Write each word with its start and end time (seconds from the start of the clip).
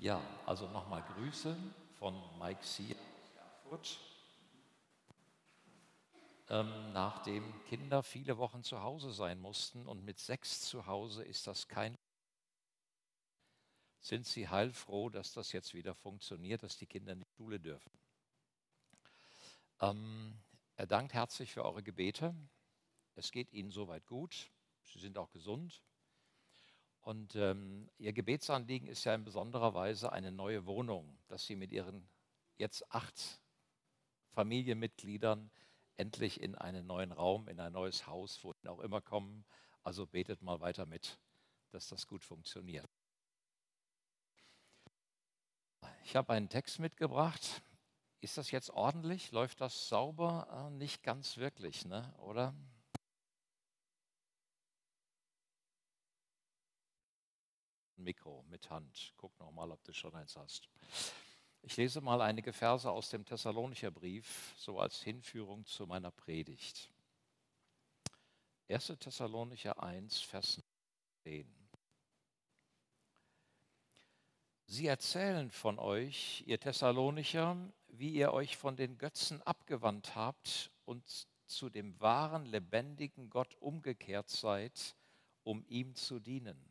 Ja, 0.00 0.18
also 0.46 0.66
nochmal 0.70 1.02
Grüße 1.14 1.54
von 1.98 2.18
Mike 2.38 2.64
Sier 2.64 2.96
Erfurt. 3.36 3.98
Ähm, 6.48 6.94
nachdem 6.94 7.44
Kinder 7.66 8.02
viele 8.02 8.38
Wochen 8.38 8.64
zu 8.64 8.82
Hause 8.82 9.12
sein 9.12 9.38
mussten 9.38 9.86
und 9.86 10.02
mit 10.02 10.18
sechs 10.18 10.62
zu 10.62 10.86
Hause 10.86 11.22
ist 11.22 11.46
das 11.46 11.68
kein. 11.68 11.98
Sind 14.00 14.26
Sie 14.26 14.48
heilfroh, 14.48 15.10
dass 15.10 15.34
das 15.34 15.52
jetzt 15.52 15.74
wieder 15.74 15.94
funktioniert, 15.94 16.62
dass 16.62 16.78
die 16.78 16.86
Kinder 16.86 17.12
in 17.12 17.20
die 17.20 17.36
Schule 17.36 17.60
dürfen? 17.60 17.92
Ähm, 19.82 20.32
er 20.76 20.86
dankt 20.86 21.12
herzlich 21.12 21.52
für 21.52 21.62
eure 21.62 21.82
Gebete. 21.82 22.34
Es 23.16 23.30
geht 23.30 23.52
Ihnen 23.52 23.70
soweit 23.70 24.06
gut. 24.06 24.50
Sie 24.82 24.98
sind 24.98 25.18
auch 25.18 25.30
gesund. 25.30 25.82
Und 27.00 27.34
ähm, 27.34 27.88
Ihr 27.98 28.12
Gebetsanliegen 28.12 28.88
ist 28.88 29.04
ja 29.04 29.14
in 29.14 29.24
besonderer 29.24 29.74
Weise 29.74 30.12
eine 30.12 30.30
neue 30.30 30.66
Wohnung, 30.66 31.18
dass 31.28 31.46
Sie 31.46 31.56
mit 31.56 31.72
Ihren 31.72 32.08
jetzt 32.58 32.92
acht 32.92 33.40
Familienmitgliedern 34.32 35.50
endlich 35.96 36.40
in 36.40 36.54
einen 36.54 36.86
neuen 36.86 37.12
Raum, 37.12 37.48
in 37.48 37.60
ein 37.60 37.72
neues 37.72 38.06
Haus, 38.06 38.42
wohin 38.44 38.68
auch 38.68 38.80
immer 38.80 39.00
kommen. 39.00 39.44
Also 39.82 40.06
betet 40.06 40.42
mal 40.42 40.60
weiter 40.60 40.86
mit, 40.86 41.18
dass 41.70 41.88
das 41.88 42.06
gut 42.06 42.22
funktioniert. 42.22 42.90
Ich 46.04 46.16
habe 46.16 46.32
einen 46.32 46.48
Text 46.48 46.78
mitgebracht. 46.78 47.62
Ist 48.20 48.36
das 48.36 48.50
jetzt 48.50 48.70
ordentlich? 48.70 49.30
Läuft 49.32 49.60
das 49.60 49.88
sauber? 49.88 50.46
Ah, 50.50 50.70
nicht 50.70 51.02
ganz 51.02 51.38
wirklich, 51.38 51.86
ne? 51.86 52.14
oder? 52.18 52.54
Mikro 58.00 58.44
mit 58.48 58.70
Hand. 58.70 59.12
Guck 59.16 59.38
noch 59.38 59.52
mal, 59.52 59.70
ob 59.70 59.82
du 59.84 59.92
schon 59.92 60.14
eins 60.14 60.36
hast. 60.36 60.68
Ich 61.62 61.76
lese 61.76 62.00
mal 62.00 62.20
einige 62.22 62.52
Verse 62.52 62.90
aus 62.90 63.10
dem 63.10 63.24
Thessalonicher 63.24 63.90
Brief, 63.90 64.54
so 64.56 64.80
als 64.80 65.02
Hinführung 65.02 65.66
zu 65.66 65.86
meiner 65.86 66.10
Predigt. 66.10 66.90
1. 68.68 68.94
Thessalonicher 68.98 69.82
1, 69.82 70.20
Vers 70.20 70.62
10. 71.24 71.46
Sie 74.66 74.86
erzählen 74.86 75.50
von 75.50 75.78
euch, 75.78 76.44
ihr 76.46 76.60
Thessalonicher, 76.60 77.56
wie 77.88 78.10
ihr 78.10 78.32
euch 78.32 78.56
von 78.56 78.76
den 78.76 78.96
Götzen 78.96 79.42
abgewandt 79.42 80.14
habt 80.14 80.70
und 80.84 81.26
zu 81.46 81.68
dem 81.68 82.00
wahren, 82.00 82.46
lebendigen 82.46 83.28
Gott 83.28 83.56
umgekehrt 83.56 84.30
seid, 84.30 84.96
um 85.42 85.64
ihm 85.66 85.94
zu 85.96 86.20
dienen 86.20 86.69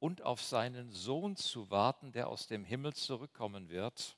und 0.00 0.22
auf 0.22 0.42
seinen 0.42 0.90
Sohn 0.90 1.36
zu 1.36 1.70
warten, 1.70 2.10
der 2.10 2.28
aus 2.28 2.46
dem 2.46 2.64
Himmel 2.64 2.94
zurückkommen 2.94 3.68
wird. 3.68 4.16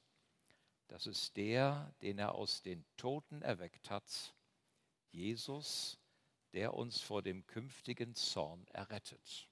Das 0.87 1.07
ist 1.07 1.37
der, 1.37 1.93
den 2.03 2.19
er 2.19 2.37
aus 2.37 2.63
den 2.63 2.85
Toten 2.97 3.43
erweckt 3.43 3.91
hat, 3.91 4.35
Jesus, 5.11 5.99
der 6.53 6.75
uns 6.75 7.01
vor 7.01 7.23
dem 7.23 7.47
künftigen 7.47 8.15
Zorn 8.15 8.67
errettet. 8.69 9.49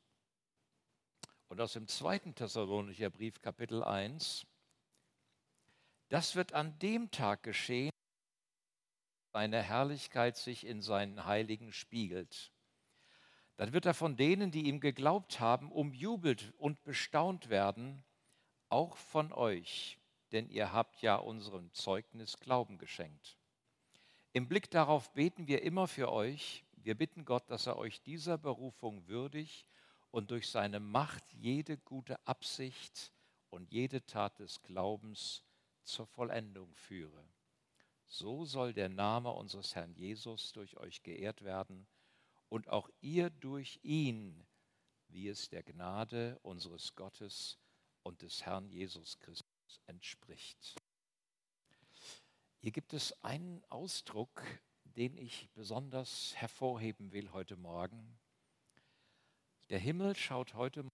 Und 1.48 1.61
aus 1.61 1.73
dem 1.73 1.89
zweiten 1.89 2.34
Thessalonicher 2.34 3.11
Brief, 3.11 3.41
Kapitel 3.42 3.83
1, 3.83 4.47
das 6.08 6.36
wird 6.36 6.53
an 6.53 6.78
dem 6.78 7.11
Tag 7.11 7.42
geschehen, 7.42 7.91
seine 9.33 9.62
Herrlichkeit 9.62 10.36
sich 10.36 10.64
in 10.64 10.81
seinen 10.81 11.25
Heiligen 11.25 11.73
spiegelt 11.73 12.53
dann 13.61 13.75
wird 13.75 13.84
er 13.84 13.92
von 13.92 14.16
denen, 14.16 14.50
die 14.50 14.69
ihm 14.69 14.80
geglaubt 14.80 15.39
haben, 15.39 15.70
umjubelt 15.70 16.55
und 16.56 16.83
bestaunt 16.83 17.50
werden, 17.50 18.02
auch 18.70 18.97
von 18.97 19.34
euch, 19.34 19.98
denn 20.33 20.48
ihr 20.48 20.72
habt 20.72 21.02
ja 21.02 21.17
unserem 21.17 21.70
Zeugnis 21.75 22.39
Glauben 22.41 22.78
geschenkt. 22.78 23.36
Im 24.33 24.48
Blick 24.48 24.70
darauf 24.70 25.12
beten 25.12 25.47
wir 25.47 25.61
immer 25.61 25.89
für 25.89 26.11
euch. 26.11 26.64
Wir 26.73 26.95
bitten 26.95 27.27
Gott, 27.27 27.51
dass 27.51 27.67
er 27.67 27.77
euch 27.77 28.01
dieser 28.01 28.39
Berufung 28.39 29.07
würdig 29.08 29.67
und 30.11 30.30
durch 30.30 30.48
seine 30.48 30.80
Macht 30.80 31.30
jede 31.34 31.77
gute 31.77 32.27
Absicht 32.27 33.13
und 33.51 33.70
jede 33.70 34.07
Tat 34.07 34.39
des 34.39 34.63
Glaubens 34.63 35.45
zur 35.83 36.07
Vollendung 36.07 36.74
führe. 36.77 37.29
So 38.07 38.46
soll 38.46 38.73
der 38.73 38.89
Name 38.89 39.30
unseres 39.30 39.74
Herrn 39.74 39.92
Jesus 39.92 40.55
durch 40.55 40.79
euch 40.79 41.02
geehrt 41.02 41.45
werden 41.45 41.86
und 42.50 42.68
auch 42.68 42.90
ihr 43.00 43.30
durch 43.30 43.80
ihn, 43.83 44.44
wie 45.08 45.28
es 45.28 45.48
der 45.48 45.62
Gnade 45.62 46.38
unseres 46.42 46.94
Gottes 46.94 47.58
und 48.02 48.20
des 48.22 48.44
Herrn 48.44 48.68
Jesus 48.68 49.18
Christus 49.20 49.80
entspricht. 49.86 50.74
Hier 52.58 52.72
gibt 52.72 52.92
es 52.92 53.12
einen 53.24 53.64
Ausdruck, 53.70 54.42
den 54.84 55.16
ich 55.16 55.48
besonders 55.55 56.34
hervorheben 56.36 57.12
will 57.12 57.33
heute 57.33 57.56
Morgen. 57.56 58.18
Der 59.70 59.78
Himmel 59.78 60.16
schaut 60.16 60.55
heute 60.55 60.84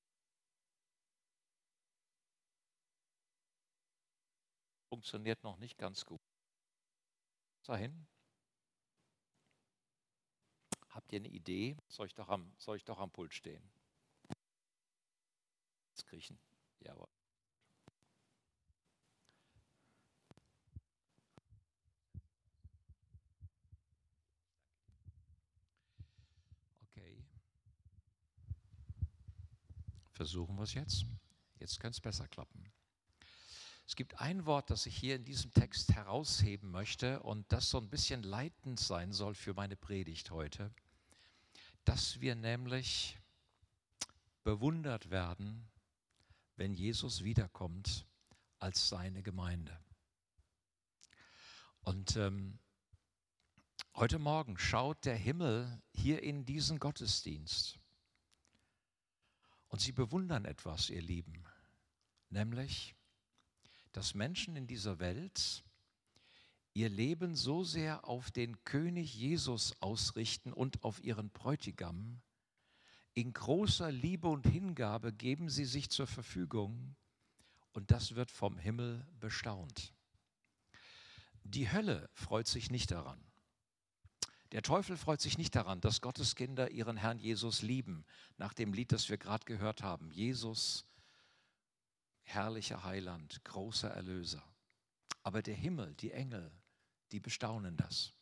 funktioniert 4.89 5.43
noch 5.43 5.57
nicht 5.57 5.79
ganz 5.79 6.05
gut. 6.05 6.21
Dahin. 7.65 8.07
Habt 10.97 11.13
ihr 11.13 11.19
eine 11.19 11.29
Idee? 11.29 11.77
Soll 11.89 12.07
ich 12.07 12.15
doch 12.15 12.31
am, 12.31 12.51
soll 12.57 12.79
ich 12.79 12.85
doch 12.87 12.99
am 12.99 13.11
Pult 13.11 13.35
stehen? 13.35 13.63
Jetzt 15.91 16.07
kriechen. 16.07 16.39
Jawohl. 16.81 17.07
Okay. 26.81 27.23
Versuchen 30.13 30.57
wir 30.57 30.63
es 30.63 30.73
jetzt. 30.73 31.05
Jetzt 31.59 31.79
könnte 31.79 31.97
es 31.97 32.01
besser 32.01 32.27
klappen. 32.27 32.73
Es 33.87 33.97
gibt 33.97 34.19
ein 34.19 34.47
Wort, 34.47 34.71
das 34.71 34.87
ich 34.87 34.97
hier 34.97 35.17
in 35.17 35.27
diesem 35.27 35.53
Text 35.53 35.93
herausheben 35.93 36.71
möchte 36.71 37.23
und 37.23 37.53
das 37.53 37.69
so 37.69 37.77
ein 37.77 37.91
bisschen 37.91 38.23
leitend 38.23 38.81
sein 38.81 39.13
soll 39.13 39.35
für 39.35 39.53
meine 39.53 39.77
Predigt 39.77 40.31
heute 40.31 40.73
dass 41.87 42.21
wir 42.21 42.35
nämlich 42.35 43.17
bewundert 44.43 45.09
werden, 45.11 45.69
wenn 46.57 46.75
Jesus 46.75 47.23
wiederkommt 47.23 48.07
als 48.59 48.89
seine 48.89 49.23
Gemeinde. 49.23 49.79
Und 51.83 52.17
ähm, 52.17 52.59
heute 53.95 54.19
Morgen 54.19 54.59
schaut 54.59 55.05
der 55.05 55.17
Himmel 55.17 55.81
hier 55.93 56.25
in 56.25 56.45
diesen 56.45 56.81
Gottesdienst. 56.81 57.79
Und 59.69 59.81
sie 59.81 59.93
bewundern 59.93 60.45
etwas, 60.45 60.91
ihr 60.91 61.03
Lieben, 61.03 61.45
nämlich, 62.31 62.97
dass 63.93 64.15
Menschen 64.15 64.57
in 64.57 64.67
dieser 64.67 64.99
Welt 64.99 65.65
ihr 66.77 66.91
Leben 66.91 67.35
so 67.35 67.65
sehr 67.65 68.07
auf 68.07 68.31
den 68.31 68.63
König 68.65 69.15
Jesus 69.15 69.75
ausrichten 69.81 70.53
und 70.53 70.85
auf 70.85 71.03
ihren 71.03 71.31
Bräutigam. 71.31 72.21
In 73.15 73.33
großer 73.33 73.91
Liebe 73.91 74.29
und 74.29 74.47
Hingabe 74.47 75.11
geben 75.11 75.49
sie 75.49 75.65
sich 75.65 75.89
zur 75.89 76.07
Verfügung 76.07 76.95
und 77.73 77.91
das 77.91 78.15
wird 78.15 78.31
vom 78.31 78.59
Himmel 78.59 79.07
bestaunt. 79.21 79.95
Die 81.45 81.73
Hölle 81.73 82.11
freut 82.13 82.47
sich 82.47 82.71
nicht 82.71 82.91
daran. 82.91 83.25
Der 84.53 84.61
Teufel 84.61 84.99
freut 84.99 85.23
sich 85.23 85.39
nicht 85.39 85.55
daran, 85.55 85.81
dass 85.81 86.03
Gottes 86.03 86.35
Kinder 86.35 86.71
ihren 86.71 86.99
Herrn 86.99 87.19
Jesus 87.19 87.63
lieben, 87.63 88.05
nach 88.37 88.53
dem 88.53 88.75
Lied, 88.75 88.93
das 88.93 89.09
wir 89.09 89.17
gerade 89.17 89.47
gehört 89.47 89.83
haben. 89.83 90.11
Jesus, 90.11 90.85
herrlicher 92.25 92.85
Heiland, 92.85 93.43
großer 93.45 93.89
Erlöser. 93.89 94.45
Aber 95.23 95.41
der 95.41 95.55
Himmel, 95.55 95.95
die 95.95 96.13
Engel, 96.13 96.53
die 97.13 97.21
bestaunen 97.21 97.77
das. 97.77 98.13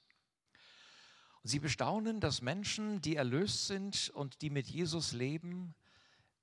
Sie 1.42 1.58
bestaunen, 1.58 2.20
dass 2.20 2.40
Menschen, 2.40 3.02
die 3.02 3.16
erlöst 3.16 3.66
sind 3.66 4.08
und 4.10 4.40
die 4.40 4.50
mit 4.50 4.66
Jesus 4.66 5.12
leben, 5.12 5.74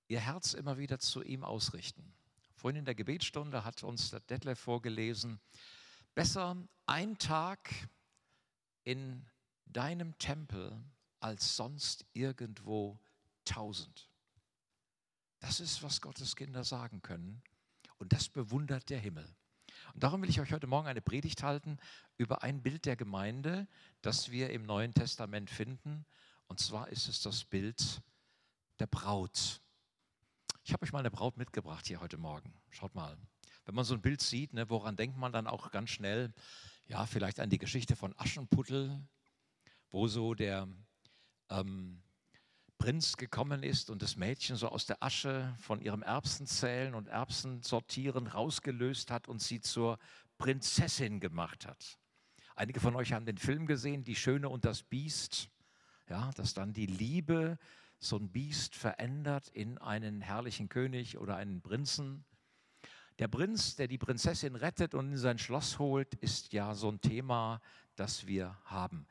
ihr 0.07 0.19
Herz 0.19 0.53
immer 0.53 0.77
wieder 0.77 0.99
zu 0.99 1.23
ihm 1.23 1.43
ausrichten. 1.43 2.13
Vorhin 2.55 2.79
in 2.79 2.85
der 2.85 2.93
Gebetsstunde 2.93 3.63
hat 3.63 3.81
uns 3.81 4.11
der 4.11 4.19
Detlef 4.19 4.59
vorgelesen, 4.59 5.39
besser 6.13 6.55
ein 6.85 7.17
Tag 7.17 7.89
in 8.83 9.25
deinem 9.65 10.15
Tempel 10.19 10.83
als 11.19 11.55
sonst 11.55 12.05
irgendwo 12.13 12.99
tausend. 13.45 14.09
Das 15.39 15.59
ist, 15.59 15.81
was 15.81 16.01
Gottes 16.01 16.35
Kinder 16.35 16.63
sagen 16.63 17.01
können. 17.01 17.41
Und 17.97 18.13
das 18.13 18.29
bewundert 18.29 18.89
der 18.89 18.99
Himmel. 18.99 19.27
Und 19.93 20.03
darum 20.03 20.21
will 20.21 20.29
ich 20.29 20.39
euch 20.39 20.53
heute 20.53 20.67
Morgen 20.67 20.87
eine 20.87 21.01
Predigt 21.01 21.43
halten 21.43 21.77
über 22.17 22.43
ein 22.43 22.61
Bild 22.61 22.85
der 22.85 22.95
Gemeinde, 22.95 23.67
das 24.01 24.31
wir 24.31 24.49
im 24.51 24.63
Neuen 24.63 24.93
Testament 24.93 25.49
finden. 25.49 26.05
Und 26.47 26.59
zwar 26.59 26.89
ist 26.89 27.07
es 27.07 27.21
das 27.21 27.43
Bild 27.43 28.01
der 28.79 28.87
Braut. 28.87 29.61
Ich 30.63 30.73
habe 30.73 30.83
euch 30.83 30.93
mal 30.93 30.99
eine 30.99 31.11
Braut 31.11 31.37
mitgebracht 31.37 31.87
hier 31.87 32.01
heute 32.01 32.17
Morgen. 32.17 32.53
Schaut 32.69 32.95
mal. 32.95 33.17
Wenn 33.65 33.75
man 33.75 33.85
so 33.85 33.93
ein 33.93 34.01
Bild 34.01 34.21
sieht, 34.21 34.53
ne, 34.53 34.69
woran 34.69 34.95
denkt 34.95 35.17
man 35.17 35.31
dann 35.31 35.47
auch 35.47 35.71
ganz 35.71 35.89
schnell? 35.89 36.33
Ja, 36.87 37.05
vielleicht 37.05 37.39
an 37.39 37.49
die 37.49 37.57
Geschichte 37.57 37.95
von 37.95 38.13
Aschenputtel, 38.17 39.01
wo 39.91 40.07
so 40.07 40.33
der 40.33 40.67
ähm, 41.49 42.01
Prinz 42.81 43.15
gekommen 43.15 43.61
ist 43.61 43.91
und 43.91 44.01
das 44.01 44.15
Mädchen 44.15 44.55
so 44.55 44.67
aus 44.67 44.87
der 44.87 45.03
Asche 45.03 45.53
von 45.59 45.81
ihrem 45.81 46.01
Erbsenzählen 46.01 46.95
und 46.95 47.09
Erbsensortieren 47.09 48.25
rausgelöst 48.25 49.11
hat 49.11 49.27
und 49.27 49.39
sie 49.39 49.61
zur 49.61 49.99
Prinzessin 50.39 51.19
gemacht 51.19 51.67
hat. 51.67 51.99
Einige 52.55 52.79
von 52.79 52.95
euch 52.95 53.13
haben 53.13 53.27
den 53.27 53.37
Film 53.37 53.67
gesehen, 53.67 54.03
Die 54.03 54.15
Schöne 54.15 54.49
und 54.49 54.65
das 54.65 54.81
Biest. 54.81 55.51
Ja, 56.09 56.31
dass 56.31 56.55
dann 56.55 56.73
die 56.73 56.87
Liebe 56.87 57.59
so 57.99 58.17
ein 58.17 58.31
Biest 58.31 58.75
verändert 58.75 59.47
in 59.49 59.77
einen 59.77 60.19
herrlichen 60.19 60.67
König 60.67 61.19
oder 61.19 61.35
einen 61.35 61.61
Prinzen. 61.61 62.25
Der 63.19 63.27
Prinz, 63.27 63.75
der 63.75 63.89
die 63.89 63.99
Prinzessin 63.99 64.55
rettet 64.55 64.95
und 64.95 65.11
in 65.11 65.17
sein 65.17 65.37
Schloss 65.37 65.77
holt, 65.77 66.15
ist 66.15 66.51
ja 66.51 66.73
so 66.73 66.89
ein 66.89 66.99
Thema, 66.99 67.61
das 67.95 68.25
wir 68.25 68.57
haben. 68.65 69.05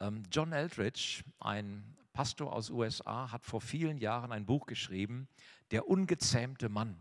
Ähm, 0.00 0.22
John 0.32 0.54
Eldridge, 0.54 1.22
ein 1.38 1.98
Pastor 2.12 2.52
aus 2.52 2.70
USA, 2.70 3.30
hat 3.30 3.44
vor 3.44 3.60
vielen 3.60 3.98
Jahren 3.98 4.32
ein 4.32 4.46
Buch 4.46 4.66
geschrieben, 4.66 5.28
Der 5.70 5.88
ungezähmte 5.88 6.68
Mann. 6.68 7.00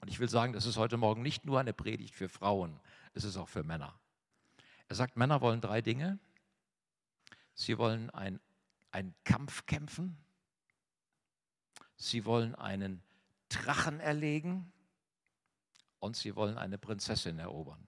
Und 0.00 0.08
ich 0.08 0.18
will 0.18 0.28
sagen, 0.28 0.52
das 0.52 0.66
ist 0.66 0.76
heute 0.76 0.96
Morgen 0.96 1.22
nicht 1.22 1.44
nur 1.44 1.60
eine 1.60 1.72
Predigt 1.72 2.14
für 2.14 2.28
Frauen, 2.28 2.80
es 3.12 3.24
ist 3.24 3.36
auch 3.36 3.48
für 3.48 3.62
Männer. 3.62 3.98
Er 4.88 4.96
sagt, 4.96 5.16
Männer 5.16 5.40
wollen 5.40 5.60
drei 5.60 5.82
Dinge. 5.82 6.18
Sie 7.54 7.78
wollen 7.78 8.10
einen 8.10 8.40
Kampf 9.24 9.64
kämpfen, 9.64 10.18
sie 11.96 12.26
wollen 12.26 12.54
einen 12.54 13.02
Drachen 13.48 13.98
erlegen 13.98 14.70
und 15.98 16.16
sie 16.16 16.36
wollen 16.36 16.58
eine 16.58 16.76
Prinzessin 16.76 17.38
erobern. 17.38 17.86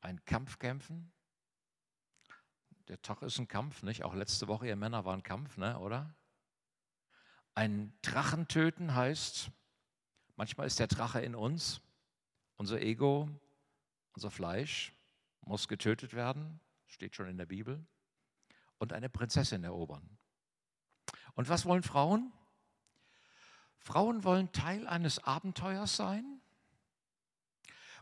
Ein 0.00 0.24
Kampf 0.24 0.58
kämpfen, 0.60 1.12
der 2.88 3.00
Tag 3.00 3.22
ist 3.22 3.38
ein 3.38 3.48
Kampf, 3.48 3.82
nicht? 3.82 4.04
Auch 4.04 4.14
letzte 4.14 4.48
Woche, 4.48 4.66
ihr 4.66 4.76
Männer, 4.76 5.04
war 5.04 5.14
ein 5.14 5.22
Kampf, 5.22 5.56
ne? 5.56 5.78
oder? 5.78 6.14
Ein 7.54 7.96
Drachen 8.02 8.48
töten 8.48 8.94
heißt, 8.94 9.50
manchmal 10.36 10.66
ist 10.66 10.78
der 10.78 10.88
Drache 10.88 11.20
in 11.20 11.34
uns, 11.34 11.80
unser 12.56 12.80
Ego, 12.80 13.28
unser 14.12 14.30
Fleisch 14.30 14.92
muss 15.40 15.68
getötet 15.68 16.14
werden, 16.14 16.60
steht 16.86 17.14
schon 17.14 17.28
in 17.28 17.38
der 17.38 17.46
Bibel, 17.46 17.84
und 18.78 18.92
eine 18.92 19.08
Prinzessin 19.08 19.64
erobern. 19.64 20.18
Und 21.34 21.48
was 21.48 21.64
wollen 21.64 21.82
Frauen? 21.82 22.32
Frauen 23.78 24.24
wollen 24.24 24.52
Teil 24.52 24.86
eines 24.86 25.18
Abenteuers 25.22 25.96
sein, 25.96 26.40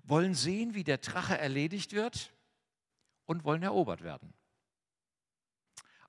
wollen 0.05 0.35
sehen, 0.35 0.75
wie 0.75 0.85
der 0.85 0.99
Drache 0.99 1.39
erledigt 1.39 1.93
wird 1.93 2.33
und 3.27 3.45
wollen 3.45 3.63
erobert 3.63 4.03
werden. 4.03 4.33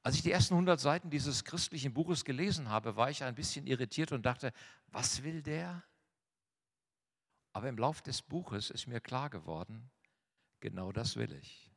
Als 0.03 0.15
ich 0.15 0.21
die 0.21 0.31
ersten 0.31 0.55
100 0.55 0.81
Seiten 0.81 1.09
dieses 1.09 1.45
christlichen 1.45 1.93
Buches 1.93 2.25
gelesen 2.25 2.69
habe, 2.69 2.97
war 2.97 3.09
ich 3.09 3.23
ein 3.23 3.35
bisschen 3.35 3.65
irritiert 3.65 4.11
und 4.11 4.25
dachte, 4.25 4.51
was 4.87 5.23
will 5.23 5.41
der? 5.41 5.81
Aber 7.53 7.69
im 7.69 7.77
Lauf 7.77 8.01
des 8.01 8.21
Buches 8.21 8.69
ist 8.69 8.87
mir 8.87 8.99
klar 8.99 9.29
geworden, 9.29 9.89
genau 10.59 10.91
das 10.91 11.15
will 11.15 11.31
ich. 11.33 11.71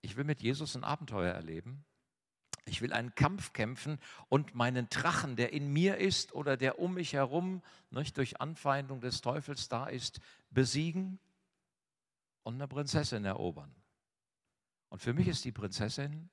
Ich 0.00 0.16
will 0.16 0.24
mit 0.24 0.40
Jesus 0.40 0.76
ein 0.76 0.84
Abenteuer 0.84 1.32
erleben. 1.32 1.84
Ich 2.64 2.80
will 2.80 2.92
einen 2.92 3.14
Kampf 3.14 3.52
kämpfen 3.52 4.00
und 4.28 4.54
meinen 4.54 4.88
Drachen, 4.88 5.36
der 5.36 5.52
in 5.52 5.72
mir 5.72 5.98
ist 5.98 6.32
oder 6.32 6.56
der 6.56 6.78
um 6.78 6.94
mich 6.94 7.12
herum 7.12 7.62
nicht, 7.90 8.16
durch 8.16 8.40
Anfeindung 8.40 9.00
des 9.00 9.20
Teufels 9.20 9.68
da 9.68 9.86
ist, 9.86 10.20
besiegen 10.50 11.20
und 12.44 12.54
eine 12.54 12.66
Prinzessin 12.66 13.24
erobern. 13.24 13.74
Und 14.88 15.00
für 15.00 15.12
mich 15.12 15.28
ist 15.28 15.44
die 15.44 15.52
Prinzessin 15.52 16.30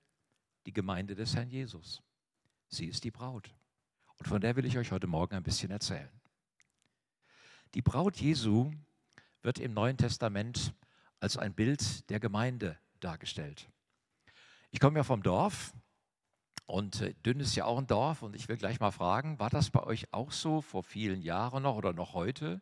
die 0.65 0.73
Gemeinde 0.73 1.15
des 1.15 1.35
Herrn 1.35 1.49
Jesus. 1.49 2.01
Sie 2.67 2.85
ist 2.85 3.03
die 3.03 3.11
Braut. 3.11 3.53
Und 4.17 4.27
von 4.27 4.41
der 4.41 4.55
will 4.55 4.65
ich 4.65 4.77
euch 4.77 4.91
heute 4.91 5.07
Morgen 5.07 5.35
ein 5.35 5.43
bisschen 5.43 5.71
erzählen. 5.71 6.09
Die 7.73 7.81
Braut 7.81 8.17
Jesu 8.17 8.71
wird 9.41 9.59
im 9.59 9.73
Neuen 9.73 9.97
Testament 9.97 10.73
als 11.19 11.37
ein 11.37 11.53
Bild 11.53 12.09
der 12.09 12.19
Gemeinde 12.19 12.77
dargestellt. 12.99 13.69
Ich 14.71 14.79
komme 14.79 14.99
ja 14.99 15.03
vom 15.03 15.23
Dorf 15.23 15.73
und 16.65 17.01
äh, 17.01 17.13
Dünn 17.25 17.39
ist 17.39 17.55
ja 17.55 17.65
auch 17.65 17.77
ein 17.77 17.87
Dorf 17.87 18.21
und 18.21 18.35
ich 18.35 18.47
will 18.47 18.57
gleich 18.57 18.79
mal 18.79 18.91
fragen, 18.91 19.39
war 19.39 19.49
das 19.49 19.69
bei 19.69 19.83
euch 19.83 20.11
auch 20.13 20.31
so 20.31 20.61
vor 20.61 20.83
vielen 20.83 21.21
Jahren 21.21 21.63
noch 21.63 21.75
oder 21.75 21.93
noch 21.93 22.13
heute, 22.13 22.61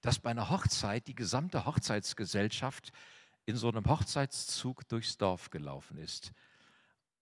dass 0.00 0.18
bei 0.18 0.30
einer 0.30 0.50
Hochzeit 0.50 1.06
die 1.06 1.14
gesamte 1.14 1.64
Hochzeitsgesellschaft 1.64 2.92
in 3.46 3.56
so 3.56 3.68
einem 3.68 3.84
Hochzeitszug 3.86 4.88
durchs 4.88 5.16
Dorf 5.16 5.50
gelaufen 5.50 5.98
ist? 5.98 6.32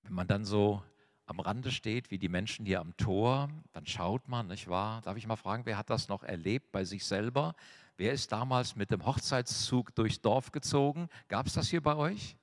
Wenn 0.04 0.12
man 0.12 0.26
dann 0.26 0.44
so 0.44 0.82
am 1.26 1.40
Rande 1.40 1.70
steht, 1.70 2.10
wie 2.10 2.18
die 2.18 2.28
Menschen 2.28 2.66
hier 2.66 2.80
am 2.80 2.96
Tor, 2.96 3.48
dann 3.72 3.86
schaut 3.86 4.28
man, 4.28 4.48
nicht 4.48 4.68
wahr? 4.68 5.00
Darf 5.02 5.16
ich 5.16 5.26
mal 5.26 5.36
fragen, 5.36 5.64
wer 5.64 5.78
hat 5.78 5.88
das 5.90 6.08
noch 6.08 6.22
erlebt 6.22 6.70
bei 6.72 6.84
sich 6.84 7.04
selber? 7.04 7.54
Wer 7.96 8.12
ist 8.12 8.30
damals 8.30 8.76
mit 8.76 8.90
dem 8.90 9.06
Hochzeitszug 9.06 9.94
durchs 9.94 10.20
Dorf 10.20 10.52
gezogen? 10.52 11.08
Gab 11.28 11.46
es 11.46 11.54
das 11.54 11.68
hier 11.68 11.82
bei 11.82 11.96
euch? 11.96 12.36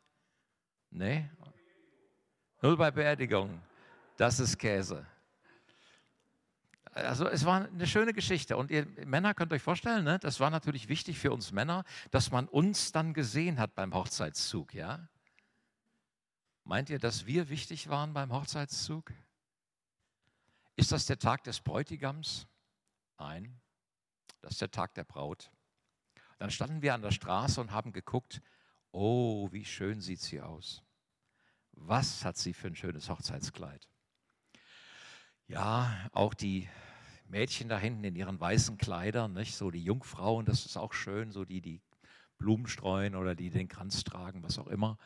Nee? 0.89 1.29
Null 2.61 2.77
bei 2.77 2.89
Beerdigung. 2.89 3.61
Das 4.17 4.39
ist 4.39 4.57
Käse. 4.57 5.05
Also 6.93 7.27
es 7.27 7.45
war 7.45 7.65
eine 7.65 7.87
schöne 7.87 8.13
Geschichte. 8.13 8.57
Und 8.57 8.71
ihr 8.71 8.87
Männer 9.05 9.33
könnt 9.33 9.53
euch 9.53 9.61
vorstellen, 9.61 10.03
ne, 10.03 10.19
das 10.19 10.39
war 10.39 10.49
natürlich 10.49 10.89
wichtig 10.89 11.19
für 11.19 11.31
uns 11.31 11.51
Männer, 11.51 11.83
dass 12.09 12.31
man 12.31 12.47
uns 12.47 12.91
dann 12.91 13.13
gesehen 13.13 13.59
hat 13.59 13.75
beim 13.75 13.93
Hochzeitszug. 13.93 14.73
Ja? 14.73 15.07
Meint 16.63 16.89
ihr, 16.89 16.99
dass 16.99 17.25
wir 17.25 17.49
wichtig 17.49 17.89
waren 17.89 18.13
beim 18.13 18.31
Hochzeitszug? 18.31 19.11
Ist 20.75 20.91
das 20.91 21.05
der 21.05 21.19
Tag 21.19 21.43
des 21.43 21.59
Bräutigams? 21.59 22.47
Nein, 23.17 23.59
das 24.41 24.53
ist 24.53 24.61
der 24.61 24.71
Tag 24.71 24.93
der 24.95 25.03
Braut. 25.03 25.51
Dann 26.39 26.49
standen 26.49 26.81
wir 26.81 26.93
an 26.93 27.01
der 27.01 27.11
Straße 27.11 27.61
und 27.61 27.71
haben 27.71 27.91
geguckt, 27.91 28.41
oh, 28.91 29.51
wie 29.51 29.65
schön 29.65 30.01
sieht 30.01 30.21
sie 30.21 30.41
aus. 30.41 30.83
Was 31.73 32.25
hat 32.25 32.37
sie 32.37 32.53
für 32.53 32.67
ein 32.67 32.75
schönes 32.75 33.09
Hochzeitskleid? 33.09 33.87
Ja, 35.47 36.09
auch 36.13 36.33
die 36.33 36.67
Mädchen 37.25 37.69
da 37.69 37.77
hinten 37.77 38.03
in 38.03 38.15
ihren 38.15 38.39
weißen 38.39 38.77
Kleidern, 38.77 39.33
nicht? 39.33 39.55
so 39.55 39.71
die 39.71 39.83
Jungfrauen, 39.83 40.45
das 40.45 40.65
ist 40.65 40.77
auch 40.77 40.93
schön, 40.93 41.31
so 41.31 41.45
die, 41.45 41.61
die 41.61 41.81
Blumen 42.37 42.67
streuen 42.67 43.15
oder 43.15 43.35
die 43.35 43.49
den 43.49 43.67
Kranz 43.67 44.03
tragen, 44.03 44.43
was 44.43 44.57
auch 44.57 44.67
immer 44.67 44.97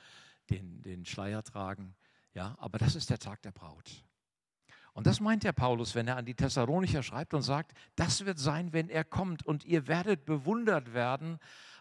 den, 0.50 0.82
den 0.82 1.06
Schleier 1.06 1.44
tragen. 1.44 1.96
Ja, 2.34 2.56
aber 2.60 2.78
das 2.78 2.96
ist 2.96 3.10
der 3.10 3.20
Tag 3.20 3.42
der 3.42 3.52
Braut. 3.52 4.04
Und 4.94 5.08
das 5.08 5.20
meint 5.20 5.44
der 5.44 5.52
Paulus, 5.52 5.94
wenn 5.96 6.08
er 6.08 6.16
an 6.16 6.26
die 6.26 6.36
Thessalonicher 6.36 7.04
schreibt 7.04 7.34
und 7.34 7.42
sagt, 7.42 7.74
das 7.96 8.26
wird 8.26 8.40
sein, 8.40 8.72
wenn 8.72 8.90
er 8.90 9.04
kommt 9.04 9.46
und 9.46 9.66
ihr 9.66 9.88
werdet 9.88 10.26
bewundert 10.26 10.94
werden 10.94 11.40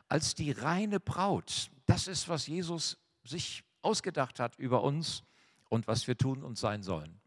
als 0.08 0.34
die 0.34 0.50
reine 0.50 0.98
Braut. 0.98 1.70
Das 1.86 2.08
ist, 2.08 2.28
was 2.28 2.46
Jesus 2.46 2.98
sich 3.24 3.64
ausgedacht 3.82 4.40
hat 4.40 4.56
über 4.56 4.82
uns 4.82 5.22
und 5.68 5.86
was 5.86 6.06
wir 6.06 6.16
tun 6.16 6.42
und 6.42 6.58
sein 6.58 6.82
sollen. 6.82 7.20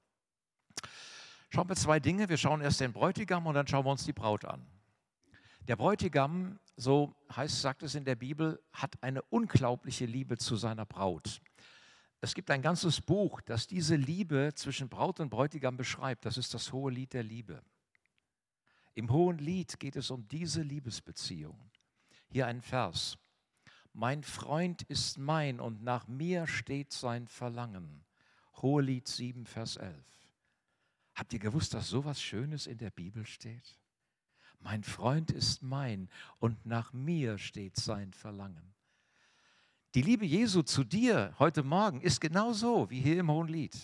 Schauen 1.50 1.70
wir 1.70 1.76
zwei 1.76 2.00
Dinge. 2.00 2.28
Wir 2.28 2.38
schauen 2.38 2.62
erst 2.62 2.82
den 2.82 2.92
Bräutigam 2.92 3.48
und 3.48 3.54
dann 3.54 3.68
schauen 3.68 3.86
wir 3.86 3.92
uns 3.92 4.04
die 4.04 4.14
Braut 4.14 4.44
an. 4.44 4.66
Der 5.68 5.76
Bräutigam, 5.76 6.60
so 6.78 7.14
heißt, 7.36 7.62
sagt 7.62 7.84
es 7.84 7.94
in 7.94 8.06
der 8.06 8.16
Bibel, 8.16 8.64
hat 8.72 9.04
eine 9.04 9.22
unglaubliche 9.24 10.06
Liebe 10.06 10.38
zu 10.38 10.56
seiner 10.56 10.86
Braut. 10.86 11.42
Es 12.22 12.34
gibt 12.34 12.50
ein 12.52 12.62
ganzes 12.62 13.02
Buch, 13.02 13.42
das 13.42 13.68
diese 13.68 13.98
Liebe 13.98 14.54
zwischen 14.56 14.88
Braut 14.88 15.20
und 15.20 15.30
Bräutigam 15.30 15.76
beschreibt. 15.76 16.26
Das 16.26 16.38
ist 16.38 16.54
das 16.54 16.72
hohe 16.72 16.90
Lied 16.90 17.12
der 17.12 17.24
Liebe. 17.24 17.62
Im 18.96 19.12
hohen 19.12 19.40
Lied 19.40 19.78
geht 19.78 19.98
es 19.98 20.10
um 20.10 20.26
diese 20.30 20.62
Liebesbeziehung. 20.62 21.60
Hier 22.30 22.48
ein 22.48 22.62
Vers. 22.62 23.18
Mein 23.92 24.24
Freund 24.24 24.84
ist 24.84 25.18
mein 25.18 25.60
und 25.60 25.84
nach 25.84 26.08
mir 26.08 26.48
steht 26.48 26.94
sein 26.94 27.28
Verlangen. 27.28 28.06
Hohelied 28.62 29.08
7, 29.08 29.46
Vers 29.46 29.76
11. 29.76 29.94
Habt 31.14 31.34
ihr 31.34 31.40
gewusst, 31.40 31.74
dass 31.74 31.90
sowas 31.90 32.22
Schönes 32.22 32.68
in 32.68 32.78
der 32.78 32.92
Bibel 32.92 33.26
steht? 33.26 33.78
Mein 34.60 34.84
Freund 34.84 35.32
ist 35.32 35.62
mein 35.62 36.10
und 36.40 36.66
nach 36.66 36.94
mir 36.94 37.38
steht 37.38 37.78
sein 37.78 38.14
Verlangen. 38.14 38.74
Die 39.96 40.02
Liebe 40.02 40.26
Jesu 40.26 40.62
zu 40.62 40.84
dir 40.84 41.34
heute 41.40 41.64
Morgen 41.64 42.02
ist 42.02 42.20
genauso 42.22 42.90
wie 42.90 43.02
hier 43.02 43.20
im 43.20 43.32
Hohen 43.32 43.48
Lied. 43.48 43.76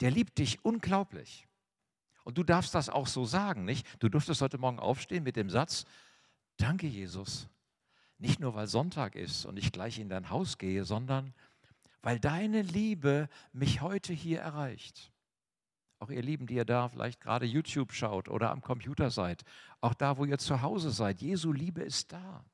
Der 0.00 0.10
liebt 0.10 0.38
dich 0.38 0.64
unglaublich. 0.64 1.46
Und 2.24 2.38
du 2.38 2.42
darfst 2.42 2.74
das 2.74 2.88
auch 2.88 3.06
so 3.06 3.24
sagen, 3.24 3.64
nicht? 3.64 3.86
Du 4.02 4.08
durftest 4.08 4.42
heute 4.42 4.58
Morgen 4.58 4.78
aufstehen 4.78 5.22
mit 5.22 5.36
dem 5.36 5.50
Satz, 5.50 5.84
danke 6.56 6.86
Jesus. 6.86 7.48
Nicht 8.18 8.40
nur, 8.40 8.54
weil 8.54 8.66
Sonntag 8.66 9.14
ist 9.14 9.46
und 9.46 9.56
ich 9.56 9.72
gleich 9.72 9.98
in 9.98 10.08
dein 10.08 10.28
Haus 10.28 10.58
gehe, 10.58 10.84
sondern 10.84 11.32
weil 12.02 12.18
deine 12.18 12.62
Liebe 12.62 13.28
mich 13.52 13.80
heute 13.80 14.12
hier 14.12 14.40
erreicht. 14.40 15.10
Auch 16.00 16.10
ihr 16.10 16.22
Lieben, 16.22 16.46
die 16.46 16.54
ihr 16.54 16.64
da 16.64 16.88
vielleicht 16.88 17.20
gerade 17.20 17.46
YouTube 17.46 17.92
schaut 17.92 18.28
oder 18.28 18.50
am 18.50 18.62
Computer 18.62 19.10
seid, 19.10 19.44
auch 19.80 19.94
da, 19.94 20.16
wo 20.16 20.24
ihr 20.24 20.38
zu 20.38 20.62
Hause 20.62 20.90
seid, 20.90 21.20
Jesu 21.20 21.52
Liebe 21.52 21.82
ist 21.82 22.12
da. 22.12 22.44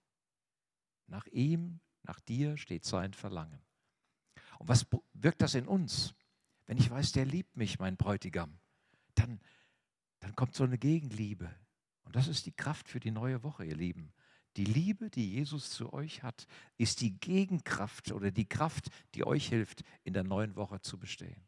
Nach 1.07 1.27
ihm, 1.29 1.81
nach 2.03 2.21
dir 2.21 2.57
steht 2.57 2.85
sein 2.85 3.15
Verlangen. 3.15 3.61
Und 4.59 4.69
was 4.69 4.87
wirkt 5.15 5.43
das 5.43 5.55
in 5.55 5.69
uns? 5.69 6.15
Wenn 6.67 6.79
ich 6.79 6.91
weiß, 6.91 7.13
der 7.13 7.25
liebt 7.25 7.57
mich, 7.57 7.79
mein 7.79 7.97
Bräutigam, 7.97 8.59
dann, 9.15 9.41
dann 10.19 10.35
kommt 10.35 10.57
so 10.57 10.65
eine 10.65 10.79
Gegenliebe. 10.79 11.49
Und 12.03 12.17
das 12.17 12.27
ist 12.27 12.47
die 12.47 12.53
Kraft 12.53 12.89
für 12.89 12.99
die 12.99 13.13
neue 13.13 13.45
Woche, 13.45 13.65
ihr 13.65 13.77
Lieben. 13.77 14.13
Die 14.57 14.65
Liebe, 14.65 15.11
die 15.11 15.35
Jesus 15.35 15.71
zu 15.71 15.93
euch 15.93 16.25
hat, 16.25 16.47
ist 16.79 17.01
die 17.01 17.19
Gegenkraft 17.21 18.11
oder 18.11 18.33
die 18.33 18.49
Kraft, 18.49 18.89
die 19.15 19.25
euch 19.25 19.49
hilft, 19.49 19.85
in 20.03 20.15
der 20.15 20.25
neuen 20.25 20.57
Woche 20.57 20.81
zu 20.81 20.99
bestehen. 20.99 21.47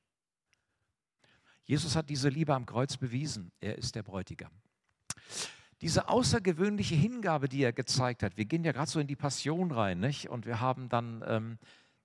Jesus 1.69 1.95
hat 1.97 2.09
diese 2.09 2.31
Liebe 2.31 2.55
am 2.55 2.65
Kreuz 2.65 2.97
bewiesen. 2.97 3.53
Er 3.61 3.77
ist 3.77 3.95
der 3.95 4.03
Bräutigam. 4.03 4.51
Diese 5.83 6.09
außergewöhnliche 6.09 6.95
Hingabe, 6.95 7.47
die 7.47 7.63
er 7.63 7.75
gezeigt 7.75 8.23
hat, 8.23 8.39
wir 8.39 8.47
gehen 8.47 8.65
ja 8.65 8.73
gerade 8.73 8.91
so 8.91 8.99
in 8.99 9.07
die 9.07 9.17
Passion 9.17 9.71
rein, 9.71 10.01
nicht? 10.01 10.31
Und 10.31 10.47
wir 10.47 10.61
haben 10.61 10.89
dann 10.89 11.23
ähm, 11.29 11.59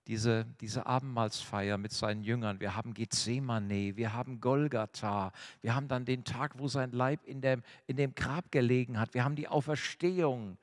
diese, 0.07 0.45
diese 0.59 0.85
Abendmahlsfeier 0.85 1.77
mit 1.77 1.93
seinen 1.93 2.23
Jüngern, 2.23 2.59
wir 2.59 2.75
haben 2.75 2.93
Gethsemane, 2.93 3.95
wir 3.95 4.11
haben 4.11 4.41
Golgatha, 4.41 5.31
wir 5.61 5.73
haben 5.73 5.87
dann 5.87 6.03
den 6.03 6.25
Tag, 6.25 6.59
wo 6.59 6.67
sein 6.67 6.91
Leib 6.91 7.23
in 7.25 7.39
dem, 7.39 7.63
in 7.87 7.95
dem 7.95 8.13
Grab 8.15 8.51
gelegen 8.51 8.99
hat, 8.99 9.13
wir 9.13 9.23
haben 9.23 9.37
die 9.37 9.47
Auferstehung. 9.47 10.57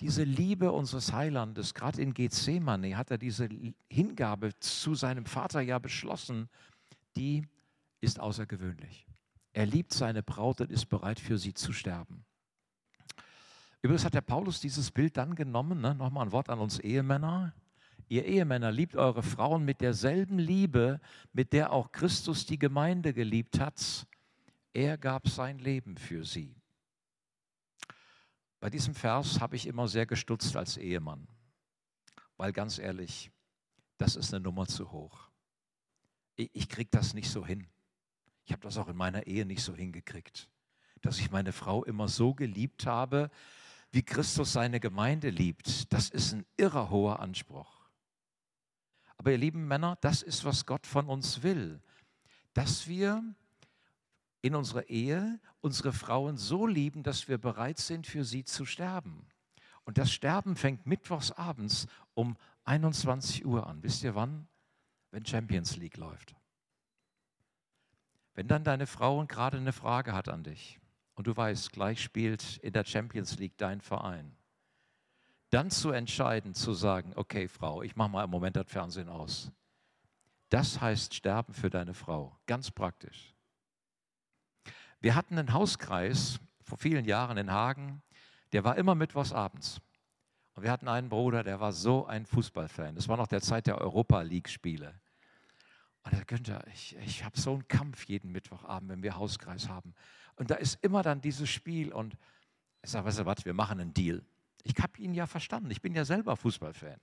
Diese 0.00 0.24
Liebe 0.24 0.72
unseres 0.72 1.12
Heilandes, 1.12 1.74
gerade 1.74 2.00
in 2.00 2.14
Gethsemane 2.14 2.96
hat 2.96 3.10
er 3.10 3.18
diese 3.18 3.46
Hingabe 3.90 4.58
zu 4.58 4.94
seinem 4.94 5.26
Vater 5.26 5.60
ja 5.60 5.78
beschlossen, 5.78 6.48
die 7.14 7.46
ist 8.06 8.20
außergewöhnlich. 8.20 9.06
Er 9.52 9.66
liebt 9.66 9.92
seine 9.92 10.22
Braut 10.22 10.60
und 10.60 10.70
ist 10.70 10.86
bereit 10.86 11.18
für 11.18 11.38
sie 11.38 11.54
zu 11.54 11.72
sterben. 11.72 12.24
Übrigens 13.82 14.04
hat 14.04 14.14
der 14.14 14.20
Paulus 14.20 14.60
dieses 14.60 14.90
Bild 14.90 15.16
dann 15.16 15.34
genommen, 15.34 15.80
ne? 15.80 15.94
nochmal 15.94 16.26
ein 16.26 16.32
Wort 16.32 16.48
an 16.48 16.60
uns 16.60 16.78
Ehemänner. 16.78 17.52
Ihr 18.08 18.24
Ehemänner 18.24 18.70
liebt 18.70 18.94
eure 18.94 19.22
Frauen 19.22 19.64
mit 19.64 19.80
derselben 19.80 20.38
Liebe, 20.38 21.00
mit 21.32 21.52
der 21.52 21.72
auch 21.72 21.90
Christus 21.90 22.46
die 22.46 22.58
Gemeinde 22.58 23.12
geliebt 23.12 23.58
hat. 23.58 24.06
Er 24.72 24.96
gab 24.96 25.28
sein 25.28 25.58
Leben 25.58 25.96
für 25.96 26.24
sie. 26.24 26.54
Bei 28.60 28.70
diesem 28.70 28.94
Vers 28.94 29.40
habe 29.40 29.56
ich 29.56 29.66
immer 29.66 29.88
sehr 29.88 30.06
gestutzt 30.06 30.56
als 30.56 30.76
Ehemann, 30.76 31.26
weil 32.36 32.52
ganz 32.52 32.78
ehrlich, 32.78 33.32
das 33.98 34.14
ist 34.14 34.32
eine 34.32 34.42
Nummer 34.42 34.66
zu 34.66 34.92
hoch. 34.92 35.28
Ich, 36.36 36.50
ich 36.52 36.68
kriege 36.68 36.90
das 36.90 37.14
nicht 37.14 37.30
so 37.30 37.44
hin. 37.44 37.66
Ich 38.46 38.52
habe 38.52 38.62
das 38.62 38.78
auch 38.78 38.88
in 38.88 38.96
meiner 38.96 39.26
Ehe 39.26 39.44
nicht 39.44 39.62
so 39.62 39.74
hingekriegt, 39.74 40.48
dass 41.02 41.18
ich 41.18 41.32
meine 41.32 41.52
Frau 41.52 41.84
immer 41.84 42.08
so 42.08 42.32
geliebt 42.32 42.86
habe, 42.86 43.30
wie 43.90 44.04
Christus 44.04 44.52
seine 44.52 44.78
Gemeinde 44.78 45.30
liebt. 45.30 45.92
Das 45.92 46.08
ist 46.08 46.32
ein 46.32 46.46
irrer 46.56 46.90
hoher 46.90 47.18
Anspruch. 47.20 47.88
Aber 49.16 49.32
ihr 49.32 49.38
lieben 49.38 49.66
Männer, 49.66 49.96
das 50.00 50.22
ist, 50.22 50.44
was 50.44 50.64
Gott 50.64 50.86
von 50.86 51.08
uns 51.08 51.42
will, 51.42 51.80
dass 52.54 52.86
wir 52.86 53.24
in 54.42 54.54
unserer 54.54 54.88
Ehe 54.88 55.40
unsere 55.60 55.92
Frauen 55.92 56.36
so 56.36 56.68
lieben, 56.68 57.02
dass 57.02 57.26
wir 57.26 57.38
bereit 57.38 57.78
sind, 57.78 58.06
für 58.06 58.24
sie 58.24 58.44
zu 58.44 58.64
sterben. 58.64 59.26
Und 59.82 59.98
das 59.98 60.12
Sterben 60.12 60.54
fängt 60.54 60.86
mittwochs 60.86 61.32
abends 61.32 61.88
um 62.14 62.36
21 62.64 63.44
Uhr 63.44 63.66
an. 63.66 63.82
Wisst 63.82 64.04
ihr 64.04 64.14
wann? 64.14 64.46
Wenn 65.10 65.26
Champions 65.26 65.76
League 65.76 65.96
läuft. 65.96 66.35
Wenn 68.36 68.48
dann 68.48 68.64
deine 68.64 68.86
Frau 68.86 69.24
gerade 69.24 69.56
eine 69.56 69.72
Frage 69.72 70.12
hat 70.12 70.28
an 70.28 70.44
dich 70.44 70.78
und 71.14 71.26
du 71.26 71.34
weißt, 71.34 71.72
gleich 71.72 72.02
spielt 72.02 72.58
in 72.58 72.74
der 72.74 72.84
Champions 72.84 73.38
League 73.38 73.56
dein 73.56 73.80
Verein, 73.80 74.36
dann 75.48 75.70
zu 75.70 75.90
entscheiden, 75.90 76.52
zu 76.52 76.74
sagen, 76.74 77.12
okay 77.16 77.48
Frau, 77.48 77.82
ich 77.82 77.96
mache 77.96 78.10
mal 78.10 78.24
im 78.24 78.30
Moment 78.30 78.56
das 78.56 78.70
Fernsehen 78.70 79.08
aus. 79.08 79.50
Das 80.50 80.82
heißt 80.82 81.14
Sterben 81.14 81.54
für 81.54 81.70
deine 81.70 81.94
Frau, 81.94 82.38
ganz 82.44 82.70
praktisch. 82.70 83.34
Wir 85.00 85.14
hatten 85.14 85.38
einen 85.38 85.54
Hauskreis 85.54 86.38
vor 86.60 86.76
vielen 86.76 87.06
Jahren 87.06 87.38
in 87.38 87.50
Hagen, 87.50 88.02
der 88.52 88.64
war 88.64 88.76
immer 88.76 88.94
mittwochs 88.94 89.32
abends. 89.32 89.80
Und 90.52 90.62
wir 90.62 90.70
hatten 90.70 90.88
einen 90.88 91.08
Bruder, 91.08 91.42
der 91.42 91.58
war 91.58 91.72
so 91.72 92.04
ein 92.06 92.26
Fußballfan. 92.26 92.96
Das 92.96 93.08
war 93.08 93.16
noch 93.16 93.28
der 93.28 93.40
Zeit 93.40 93.66
der 93.66 93.78
Europa 93.78 94.20
League-Spiele. 94.20 95.00
Und 96.06 96.12
er 96.12 96.24
Günther, 96.24 96.64
ich, 96.68 96.94
ich 96.98 97.24
habe 97.24 97.38
so 97.38 97.52
einen 97.52 97.66
Kampf 97.66 98.04
jeden 98.04 98.30
Mittwochabend, 98.30 98.88
wenn 98.88 99.02
wir 99.02 99.16
Hauskreis 99.16 99.68
haben. 99.68 99.92
Und 100.36 100.52
da 100.52 100.54
ist 100.54 100.78
immer 100.84 101.02
dann 101.02 101.20
dieses 101.20 101.50
Spiel 101.50 101.92
und 101.92 102.16
ich 102.82 102.92
sage, 102.92 103.06
weißt 103.06 103.18
du 103.18 103.26
was, 103.26 103.44
wir 103.44 103.54
machen 103.54 103.80
einen 103.80 103.92
Deal. 103.92 104.24
Ich 104.62 104.76
habe 104.80 104.96
ihn 104.98 105.14
ja 105.14 105.26
verstanden. 105.26 105.68
Ich 105.72 105.82
bin 105.82 105.96
ja 105.96 106.04
selber 106.04 106.36
Fußballfan. 106.36 107.00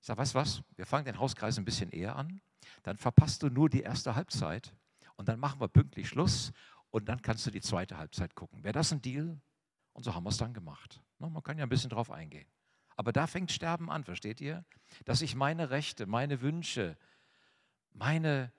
Ich 0.00 0.06
sage, 0.08 0.18
weißt 0.18 0.34
du 0.34 0.38
was? 0.40 0.62
Wir 0.74 0.86
fangen 0.86 1.04
den 1.04 1.20
Hauskreis 1.20 1.56
ein 1.56 1.64
bisschen 1.64 1.90
eher 1.90 2.16
an. 2.16 2.40
Dann 2.82 2.96
verpasst 2.96 3.44
du 3.44 3.48
nur 3.48 3.70
die 3.70 3.82
erste 3.82 4.16
Halbzeit. 4.16 4.74
Und 5.14 5.28
dann 5.28 5.38
machen 5.38 5.60
wir 5.60 5.68
pünktlich 5.68 6.08
Schluss. 6.08 6.50
Und 6.90 7.08
dann 7.08 7.22
kannst 7.22 7.46
du 7.46 7.52
die 7.52 7.60
zweite 7.60 7.96
Halbzeit 7.96 8.34
gucken. 8.34 8.64
Wäre 8.64 8.72
das 8.72 8.90
ein 8.90 9.02
Deal? 9.02 9.40
Und 9.92 10.02
so 10.02 10.16
haben 10.16 10.24
wir 10.24 10.30
es 10.30 10.36
dann 10.36 10.52
gemacht. 10.52 11.00
Man 11.20 11.40
kann 11.44 11.56
ja 11.58 11.64
ein 11.64 11.68
bisschen 11.68 11.90
drauf 11.90 12.10
eingehen. 12.10 12.48
Aber 12.96 13.12
da 13.12 13.28
fängt 13.28 13.52
Sterben 13.52 13.88
an, 13.88 14.02
versteht 14.02 14.40
ihr? 14.40 14.64
Dass 15.04 15.22
ich 15.22 15.36
meine 15.36 15.70
Rechte, 15.70 16.06
meine 16.06 16.40
Wünsche, 16.40 16.96
meine 17.98 18.52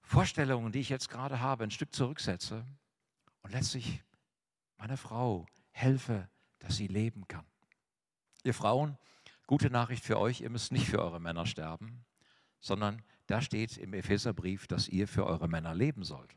Vorstellungen, 0.00 0.72
die 0.72 0.80
ich 0.80 0.88
jetzt 0.88 1.08
gerade 1.08 1.40
habe, 1.40 1.64
ein 1.64 1.70
Stück 1.70 1.94
zurücksetze 1.94 2.64
und 3.42 3.52
letztlich 3.52 4.02
meiner 4.78 4.96
Frau 4.96 5.46
helfe, 5.72 6.28
dass 6.58 6.76
sie 6.76 6.86
leben 6.86 7.28
kann. 7.28 7.44
Ihr 8.44 8.54
Frauen, 8.54 8.96
gute 9.46 9.70
Nachricht 9.70 10.04
für 10.04 10.18
euch, 10.18 10.40
ihr 10.40 10.50
müsst 10.50 10.72
nicht 10.72 10.88
für 10.88 11.00
eure 11.00 11.20
Männer 11.20 11.46
sterben, 11.46 12.04
sondern 12.60 13.02
da 13.26 13.42
steht 13.42 13.76
im 13.76 13.92
Epheserbrief, 13.92 14.66
dass 14.66 14.88
ihr 14.88 15.08
für 15.08 15.26
eure 15.26 15.48
Männer 15.48 15.74
leben 15.74 16.04
sollt. 16.04 16.36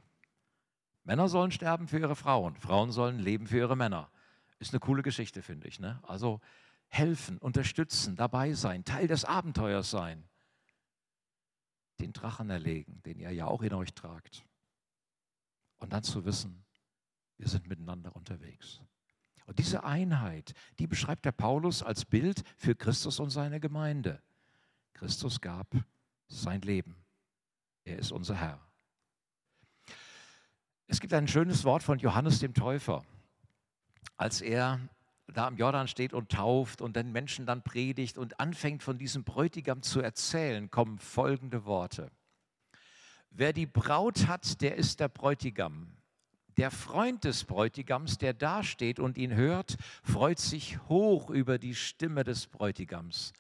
Männer 1.04 1.30
sollen 1.30 1.52
sterben 1.52 1.88
für 1.88 2.00
ihre 2.00 2.16
Frauen, 2.16 2.56
Frauen 2.56 2.92
sollen 2.92 3.20
leben 3.20 3.48
für 3.48 3.58
ihre 3.58 3.76
Männer. 3.76 4.12
Ist 4.60 4.74
eine 4.74 4.80
coole 4.80 5.04
Geschichte, 5.04 5.42
finde 5.42 5.68
ich. 5.68 5.80
Ne? 5.80 6.00
Also 6.04 6.42
helfen, 6.88 7.38
unterstützen, 7.38 8.16
dabei 8.16 8.54
sein, 8.54 8.84
Teil 8.84 9.08
des 9.08 9.24
Abenteuers 9.26 9.90
sein. 9.90 10.29
Den 12.00 12.14
Drachen 12.14 12.50
erlegen, 12.50 13.02
den 13.04 13.20
ihr 13.20 13.32
ja 13.32 13.46
auch 13.46 13.62
in 13.62 13.74
euch 13.74 13.94
tragt. 13.94 14.46
Und 15.78 15.94
dann 15.94 16.04
zu 16.04 16.26
wissen, 16.26 16.66
wir 17.38 17.48
sind 17.48 17.68
miteinander 17.68 18.16
unterwegs. 18.16 18.82
Und 19.46 19.60
diese 19.60 19.84
Einheit, 19.84 20.54
die 20.78 20.88
beschreibt 20.88 21.26
der 21.26 21.32
Paulus 21.32 21.82
als 21.82 22.06
Bild 22.06 22.44
für 22.58 22.76
Christus 22.76 23.20
und 23.20 23.32
seine 23.32 23.60
Gemeinde. 23.60 24.22
Christus 24.94 25.42
gab 25.42 25.74
sein 26.28 26.62
Leben. 26.62 26.96
Er 27.84 27.98
ist 27.98 28.12
unser 28.12 28.36
Herr. 28.36 28.60
Es 30.86 31.00
gibt 31.00 31.14
ein 31.14 31.28
schönes 31.28 31.64
Wort 31.64 31.84
von 31.84 32.00
Johannes 32.00 32.40
dem 32.40 32.54
Täufer, 32.54 33.04
als 34.18 34.42
er 34.42 34.80
da 35.34 35.48
am 35.48 35.58
Jordan 35.58 35.88
steht 35.88 36.14
und 36.14 36.30
tauft 36.30 36.82
und 36.82 36.96
den 36.96 37.12
Menschen 37.12 37.46
dann 37.46 37.64
predigt 37.64 38.18
und 38.18 38.40
anfängt 38.40 38.84
von 38.84 38.98
diesem 38.98 39.24
Bräutigam 39.24 39.82
zu 39.82 40.02
erzählen, 40.02 40.70
kommen 40.70 41.00
folgende 41.00 41.66
Worte. 41.66 42.12
Wer 43.32 43.54
die 43.54 43.66
Braut 43.68 44.28
hat, 44.28 44.62
der 44.62 44.76
ist 44.76 45.00
der 45.00 45.08
Bräutigam. 45.08 45.92
Der 46.58 46.72
Freund 46.72 47.24
des 47.24 47.46
Bräutigams, 47.46 48.18
der 48.18 48.34
dasteht 48.34 49.00
und 49.00 49.18
ihn 49.18 49.34
hört, 49.34 49.78
freut 50.04 50.40
sich 50.40 50.80
hoch 50.90 51.30
über 51.30 51.58
die 51.58 51.76
Stimme 51.76 52.24
des 52.24 52.48
Bräutigams. 52.48 53.32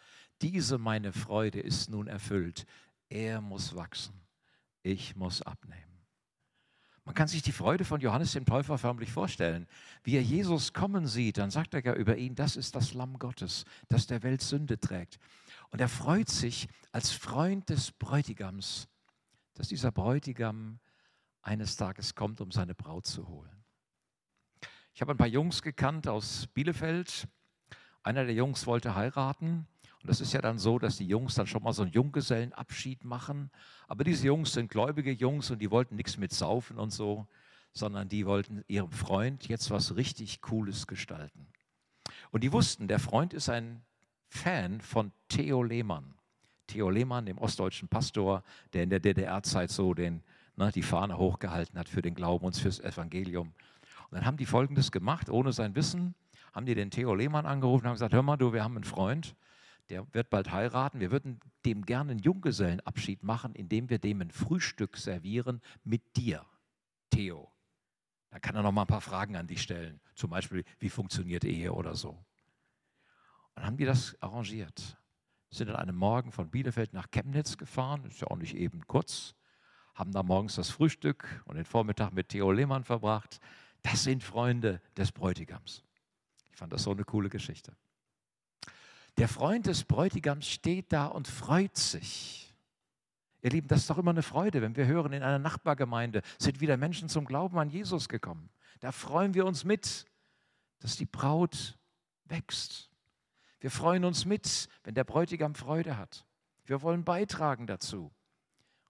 Diese 0.42 0.78
meine 0.78 1.12
Freude 1.12 1.60
ist 1.60 1.90
nun 1.90 2.08
erfüllt. 2.08 2.66
Er 3.10 3.42
muss 3.42 3.76
wachsen, 3.76 4.14
ich 4.84 5.16
muss 5.16 5.42
abnehmen. 5.42 5.89
Man 7.10 7.16
kann 7.16 7.28
sich 7.28 7.42
die 7.42 7.52
Freude 7.52 7.86
von 7.86 8.02
Johannes 8.02 8.34
dem 8.34 8.46
Täufer 8.46 8.78
förmlich 8.78 9.12
vorstellen. 9.12 9.66
Wie 10.04 10.16
er 10.16 10.22
Jesus 10.22 10.74
kommen 10.74 11.08
sieht, 11.08 11.40
dann 11.40 11.50
sagt 11.50 11.74
er 11.74 11.84
ja 11.84 11.96
über 11.96 12.18
ihn, 12.18 12.36
das 12.36 12.56
ist 12.56 12.76
das 12.76 12.94
Lamm 12.94 13.18
Gottes, 13.18 13.66
das 13.88 14.06
der 14.06 14.22
Welt 14.22 14.44
Sünde 14.44 14.80
trägt. 14.80 15.18
Und 15.72 15.82
er 15.82 15.90
freut 15.90 16.30
sich 16.30 16.68
als 16.92 17.12
Freund 17.12 17.68
des 17.72 17.92
Bräutigams, 17.92 18.88
dass 19.56 19.70
dieser 19.70 19.92
Bräutigam 19.92 20.78
eines 21.42 21.78
Tages 21.78 22.14
kommt, 22.14 22.42
um 22.42 22.52
seine 22.52 22.76
Braut 22.76 23.08
zu 23.08 23.28
holen. 23.28 23.66
Ich 24.94 25.02
habe 25.02 25.12
ein 25.12 25.18
paar 25.18 25.26
Jungs 25.26 25.64
gekannt 25.64 26.08
aus 26.08 26.46
Bielefeld. 26.54 27.28
Einer 28.04 28.26
der 28.26 28.36
Jungs 28.36 28.68
wollte 28.68 28.94
heiraten. 28.94 29.66
Und 30.02 30.10
das 30.10 30.22
ist 30.22 30.34
ja 30.34 30.42
dann 30.42 30.58
so, 30.58 30.80
dass 30.80 30.98
die 30.98 31.08
Jungs 31.08 31.36
dann 31.36 31.48
schon 31.48 31.64
mal 31.64 31.74
so 31.74 31.84
einen 31.84 31.92
Junggesellenabschied 31.92 33.04
machen. 33.04 33.52
Aber 33.88 34.04
diese 34.04 34.28
Jungs 34.28 34.54
sind 34.54 34.70
gläubige 34.70 35.12
Jungs 35.12 35.52
und 35.52 35.60
die 35.60 35.72
wollten 35.72 35.96
nichts 35.96 36.18
mit 36.18 36.32
Saufen 36.32 36.78
und 36.78 36.92
so, 36.92 37.28
sondern 37.74 38.08
die 38.08 38.26
wollten 38.26 38.64
ihrem 38.68 38.92
Freund 38.92 39.48
jetzt 39.48 39.72
was 39.72 39.96
richtig 39.96 40.42
Cooles 40.42 40.88
gestalten. 40.88 41.48
Und 42.32 42.44
die 42.44 42.54
wussten, 42.54 42.88
der 42.88 43.00
Freund 43.00 43.34
ist 43.34 43.50
ein 43.50 43.82
Fan 44.28 44.82
von 44.82 45.12
Theo 45.28 45.64
Lehmann. 45.64 46.14
Theo 46.68 46.90
Lehmann, 46.90 47.26
dem 47.26 47.38
ostdeutschen 47.38 47.90
Pastor, 47.90 48.44
der 48.74 48.84
in 48.84 48.90
der 48.90 49.00
DDR-Zeit 49.00 49.72
so 49.72 49.94
den 49.94 50.24
ne, 50.60 50.72
die 50.72 50.84
Fahne 50.84 51.18
hochgehalten 51.18 51.80
hat 51.80 51.90
für 51.90 52.02
den 52.02 52.14
Glauben 52.14 52.46
und 52.46 52.56
fürs 52.56 52.80
Evangelium. 52.80 53.54
Und 54.10 54.18
dann 54.18 54.26
haben 54.26 54.38
die 54.38 54.46
Folgendes 54.46 54.92
gemacht, 54.92 55.30
ohne 55.30 55.52
sein 55.52 55.76
Wissen, 55.76 56.14
haben 56.54 56.66
die 56.66 56.76
den 56.76 56.92
Theo 56.92 57.16
Lehmann 57.16 57.46
angerufen 57.46 57.86
und 57.86 57.90
haben 57.90 57.96
gesagt, 57.96 58.14
hör 58.14 58.22
mal, 58.22 58.38
du, 58.38 58.54
wir 58.54 58.64
haben 58.64 58.76
einen 58.76 58.84
Freund, 58.84 59.36
der 59.90 60.14
wird 60.14 60.30
bald 60.30 60.52
heiraten. 60.52 61.00
Wir 61.00 61.12
würden 61.12 61.40
dem 61.66 61.86
gerne 61.86 62.12
einen 62.12 62.20
Junggesellenabschied 62.20 63.24
machen, 63.24 63.56
indem 63.56 63.90
wir 63.90 64.00
dem 64.00 64.22
ein 64.22 64.32
Frühstück 64.32 64.98
servieren 64.98 65.62
mit 65.84 66.16
dir, 66.16 66.46
Theo. 67.10 67.52
Da 68.30 68.40
kann 68.40 68.56
er 68.56 68.62
noch 68.62 68.72
mal 68.72 68.82
ein 68.82 68.88
paar 68.88 69.02
Fragen 69.02 69.36
an 69.36 69.48
dich 69.48 69.62
stellen. 69.62 70.00
Zum 70.14 70.30
Beispiel, 70.30 70.64
wie 70.80 70.90
funktioniert 70.90 71.44
Ehe 71.44 71.74
oder 71.74 71.96
so. 71.96 72.10
Und 72.10 73.56
dann 73.56 73.66
haben 73.66 73.78
die 73.78 73.86
das 73.86 74.16
arrangiert. 74.22 74.98
Sind 75.50 75.70
an 75.70 75.78
einem 75.78 75.96
Morgen 75.96 76.32
von 76.32 76.52
Bielefeld 76.52 76.94
nach 76.94 77.10
Chemnitz 77.10 77.58
gefahren, 77.58 78.06
ist 78.06 78.22
ja 78.22 78.28
auch 78.28 78.38
nicht 78.38 78.56
eben 78.56 78.86
kurz, 78.86 79.34
haben 79.96 80.12
da 80.12 80.22
morgens 80.22 80.56
das 80.56 80.70
Frühstück 80.70 81.44
und 81.46 81.56
den 81.56 81.66
Vormittag 81.66 82.14
mit 82.14 82.30
Theo 82.30 82.52
Lehmann 82.52 82.84
verbracht. 82.84 83.40
Das 83.82 84.04
sind 84.04 84.24
Freunde 84.24 84.80
des 84.96 85.12
Bräutigams. 85.12 85.84
Ich 86.52 86.58
fand 86.58 86.72
das 86.72 86.84
so 86.84 86.92
eine 86.92 87.04
coole 87.04 87.30
Geschichte. 87.30 87.76
Der 89.18 89.28
Freund 89.28 89.66
des 89.66 89.84
Bräutigams 89.84 90.48
steht 90.48 90.94
da 90.94 91.06
und 91.08 91.28
freut 91.28 91.76
sich. 91.78 92.54
Ihr 93.42 93.52
Lieben, 93.52 93.68
das 93.68 93.82
ist 93.82 93.90
doch 93.90 93.98
immer 93.98 94.12
eine 94.12 94.24
Freude, 94.24 94.62
wenn 94.62 94.76
wir 94.76 94.86
hören, 94.86 95.14
in 95.14 95.24
einer 95.24 95.40
Nachbargemeinde 95.40 96.22
sind 96.38 96.60
wieder 96.60 96.78
Menschen 96.78 97.08
zum 97.08 97.26
Glauben 97.26 97.58
an 97.58 97.70
Jesus 97.70 98.10
gekommen. 98.10 98.50
Da 98.82 98.92
freuen 98.92 99.34
wir 99.34 99.46
uns 99.46 99.64
mit, 99.64 100.06
dass 100.80 100.98
die 100.98 101.06
Braut 101.06 101.78
wächst. 102.26 102.90
Wir 103.60 103.72
freuen 103.72 104.06
uns 104.06 104.26
mit, 104.26 104.70
wenn 104.84 104.96
der 104.96 105.04
Bräutigam 105.04 105.56
Freude 105.56 105.98
hat. 105.98 106.26
Wir 106.66 106.82
wollen 106.82 107.04
beitragen 107.04 107.68
dazu. 107.68 108.12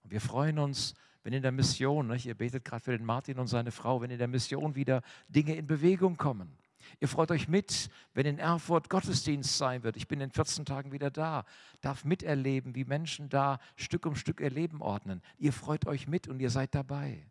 Und 0.04 0.12
wir 0.12 0.22
freuen 0.22 0.60
uns, 0.60 0.94
wenn 1.24 1.34
in 1.34 1.42
der 1.42 1.52
Mission, 1.52 2.16
ihr 2.24 2.36
betet 2.36 2.66
gerade 2.66 2.84
für 2.84 2.92
den 2.98 3.06
Martin 3.06 3.40
und 3.40 3.48
seine 3.48 3.72
Frau, 3.72 4.02
wenn 4.02 4.12
in 4.12 4.20
der 4.20 4.28
Mission 4.28 4.76
wieder 4.76 5.02
Dinge 5.28 5.56
in 5.56 5.68
Bewegung 5.68 6.18
kommen. 6.18 6.58
Ihr 7.00 7.08
freut 7.08 7.32
euch 7.32 7.48
mit, 7.48 7.90
wenn 8.14 8.26
in 8.26 8.40
Erfurt 8.40 8.90
Gottesdienst 8.90 9.58
sein 9.58 9.84
wird. 9.84 9.98
Ich 9.98 10.08
bin 10.08 10.22
in 10.22 10.32
14 10.32 10.66
Tagen 10.66 10.92
wieder 10.92 11.12
da, 11.12 11.46
darf 11.82 12.06
miterleben, 12.06 12.76
wie 12.76 12.86
Menschen 12.86 13.30
da 13.30 13.60
Stück 13.76 14.06
um 14.06 14.16
Stück 14.16 14.40
ihr 14.40 14.50
Leben 14.50 14.82
ordnen. 14.82 15.22
Ihr 15.38 15.54
freut 15.54 15.86
euch 15.88 16.08
mit 16.08 16.28
und 16.28 16.40
ihr 16.40 16.50
seid 16.50 16.76
dabei. 16.76 17.26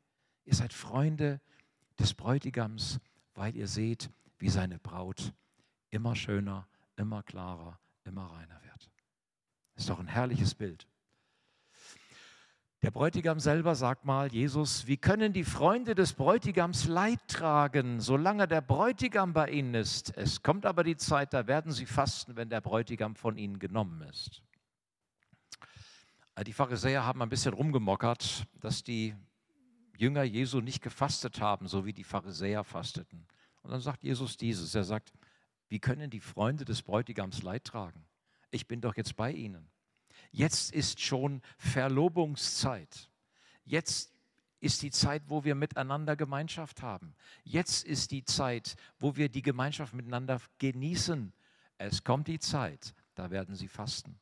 Ihr 0.45 0.55
seid 0.55 0.73
Freunde 0.73 1.41
des 1.99 2.15
Bräutigams, 2.15 3.01
weil 3.35 3.57
ihr 3.57 3.69
seht, 3.69 4.11
wie 4.39 4.49
seine 4.49 4.79
Braut 4.79 5.33
immer 5.91 6.15
schöner, 6.15 6.67
immer 6.97 7.23
klarer, 7.23 7.79
immer 8.05 8.27
reiner 8.27 8.61
wird. 8.63 8.91
Ist 9.77 9.89
doch 9.89 9.99
ein 9.99 10.07
herrliches 10.07 10.55
Bild. 10.55 10.87
Der 12.83 12.93
Bräutigam 12.93 13.41
selber 13.41 13.75
sagt 13.75 14.05
mal, 14.05 14.33
Jesus, 14.33 14.87
wie 14.87 14.97
können 14.97 15.33
die 15.33 15.43
Freunde 15.43 15.97
des 15.97 16.13
Bräutigams 16.13 16.87
Leid 16.87 17.19
tragen, 17.27 18.01
solange 18.01 18.47
der 18.47 18.61
Bräutigam 18.61 19.33
bei 19.33 19.51
ihnen 19.51 19.75
ist? 19.75 20.17
Es 20.17 20.43
kommt 20.45 20.65
aber 20.65 20.85
die 20.85 20.97
Zeit, 20.97 21.35
da 21.35 21.49
werden 21.49 21.73
sie 21.73 21.87
fasten, 21.87 22.37
wenn 22.37 22.51
der 22.51 22.61
Bräutigam 22.61 23.17
von 23.17 23.37
ihnen 23.37 23.59
genommen 23.59 24.03
ist. 24.03 24.43
Die 26.47 26.53
Pharisäer 26.53 27.05
haben 27.05 27.21
ein 27.21 27.29
bisschen 27.29 27.53
rumgemockert, 27.53 28.47
dass 28.61 28.85
die 28.85 29.17
Jünger 29.97 30.23
Jesu 30.23 30.61
nicht 30.61 30.81
gefastet 30.81 31.41
haben, 31.41 31.67
so 31.67 31.85
wie 31.85 31.93
die 31.93 32.05
Pharisäer 32.05 32.63
fasteten. 32.63 33.27
Und 33.63 33.73
dann 33.73 33.81
sagt 33.81 34.05
Jesus 34.05 34.37
dieses, 34.37 34.73
er 34.77 34.85
sagt, 34.85 35.13
wie 35.69 35.81
können 35.81 36.11
die 36.11 36.21
Freunde 36.21 36.65
des 36.65 36.83
Bräutigams 36.83 37.43
Leid 37.43 37.65
tragen? 37.65 38.07
Ich 38.53 38.69
bin 38.69 38.81
doch 38.81 38.97
jetzt 38.97 39.17
bei 39.17 39.33
ihnen. 39.33 39.69
Jetzt 40.31 40.73
ist 40.73 41.01
schon 41.01 41.43
Verlobungszeit. 41.57 43.11
Jetzt 43.65 44.13
ist 44.61 44.83
die 44.83 44.91
Zeit, 44.91 45.23
wo 45.27 45.45
wir 45.45 45.55
miteinander 45.55 46.17
Gemeinschaft 46.17 46.83
haben. 46.83 47.15
Jetzt 47.45 47.85
ist 47.85 48.11
die 48.11 48.25
Zeit, 48.25 48.77
wo 48.99 49.17
wir 49.17 49.29
die 49.29 49.43
Gemeinschaft 49.43 49.95
miteinander 49.95 50.41
genießen. 50.59 51.33
Es 51.79 52.03
kommt 52.03 52.27
die 52.27 52.41
Zeit, 52.41 52.95
da 53.15 53.31
werden 53.31 53.55
sie 53.55 53.69
fasten. 53.69 54.19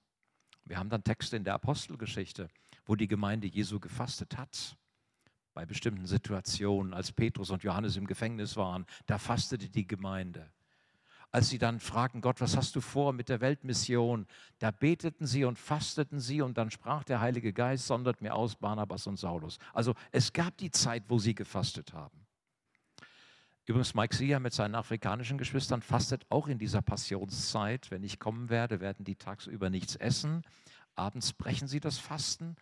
Wir 0.64 0.79
haben 0.79 0.90
dann 0.90 1.05
Texte 1.05 1.37
in 1.37 1.45
der 1.45 1.55
Apostelgeschichte, 1.55 2.49
wo 2.85 2.97
die 2.97 3.09
Gemeinde 3.09 3.47
Jesu 3.47 3.81
gefastet 3.81 4.37
hat. 4.37 4.77
Bei 5.55 5.64
bestimmten 5.64 6.07
Situationen, 6.07 6.92
als 6.92 7.12
Petrus 7.12 7.51
und 7.51 7.62
Johannes 7.62 7.97
im 7.97 8.07
Gefängnis 8.07 8.57
waren, 8.57 8.85
da 9.07 9.16
fastete 9.16 9.71
die 9.71 9.87
Gemeinde 9.87 10.51
als 11.33 11.49
sie 11.49 11.59
dann 11.59 11.81
fragten, 11.81 12.21
Gott, 12.21 12.41
was 12.41 12.57
hast 12.57 12.77
du 12.77 12.81
vor 12.81 13.12
mit 13.12 13.29
der 13.29 13.41
Weltmission? 13.41 14.27
Da 14.59 14.71
beteten 14.71 15.27
sie 15.27 15.45
und 15.45 15.59
fasteten 15.59 16.21
sie 16.21 16.41
und 16.41 16.57
dann 16.57 16.71
sprach 16.71 17.05
der 17.05 17.21
Heilige 17.21 17.53
Geist, 17.53 17.87
sondert 17.87 18.23
mir 18.23 18.35
aus 18.35 18.57
Barnabas 18.57 19.07
und 19.07 19.19
Saulus. 19.19 19.59
Also 19.73 19.95
es 20.12 20.33
gab 20.33 20.57
die 20.57 20.71
Zeit, 20.71 21.05
wo 21.09 21.19
sie 21.19 21.35
gefastet 21.35 21.93
haben. 21.93 22.27
Übrigens, 23.67 23.95
Mike 23.95 24.15
Sia 24.15 24.39
mit 24.39 24.55
seinen 24.55 24.77
afrikanischen 24.77 25.39
Geschwistern 25.39 25.83
fastet 25.83 26.25
auch 26.29 26.47
in 26.47 26.59
dieser 26.59 26.83
Passionszeit. 26.83 27.91
Wenn 27.91 28.05
ich 28.05 28.21
kommen 28.21 28.49
werde, 28.49 28.81
werden 28.81 29.05
die 29.05 29.17
tagsüber 29.17 29.71
nichts 29.71 29.97
essen. 29.97 30.43
Abends 30.95 31.33
brechen 31.33 31.67
sie 31.67 31.81
das 31.81 31.99
Fasten, 31.99 32.55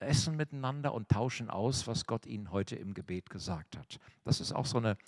essen 0.00 0.36
miteinander 0.36 0.92
und 0.92 1.08
tauschen 1.08 1.48
aus, 1.48 1.86
was 1.86 2.04
Gott 2.04 2.26
ihnen 2.26 2.50
heute 2.50 2.76
im 2.76 2.92
Gebet 2.92 3.30
gesagt 3.30 3.78
hat. 3.78 3.98
Das 4.22 4.40
ist 4.40 4.52
auch 4.52 4.66
so 4.66 4.76
eine 4.76 4.98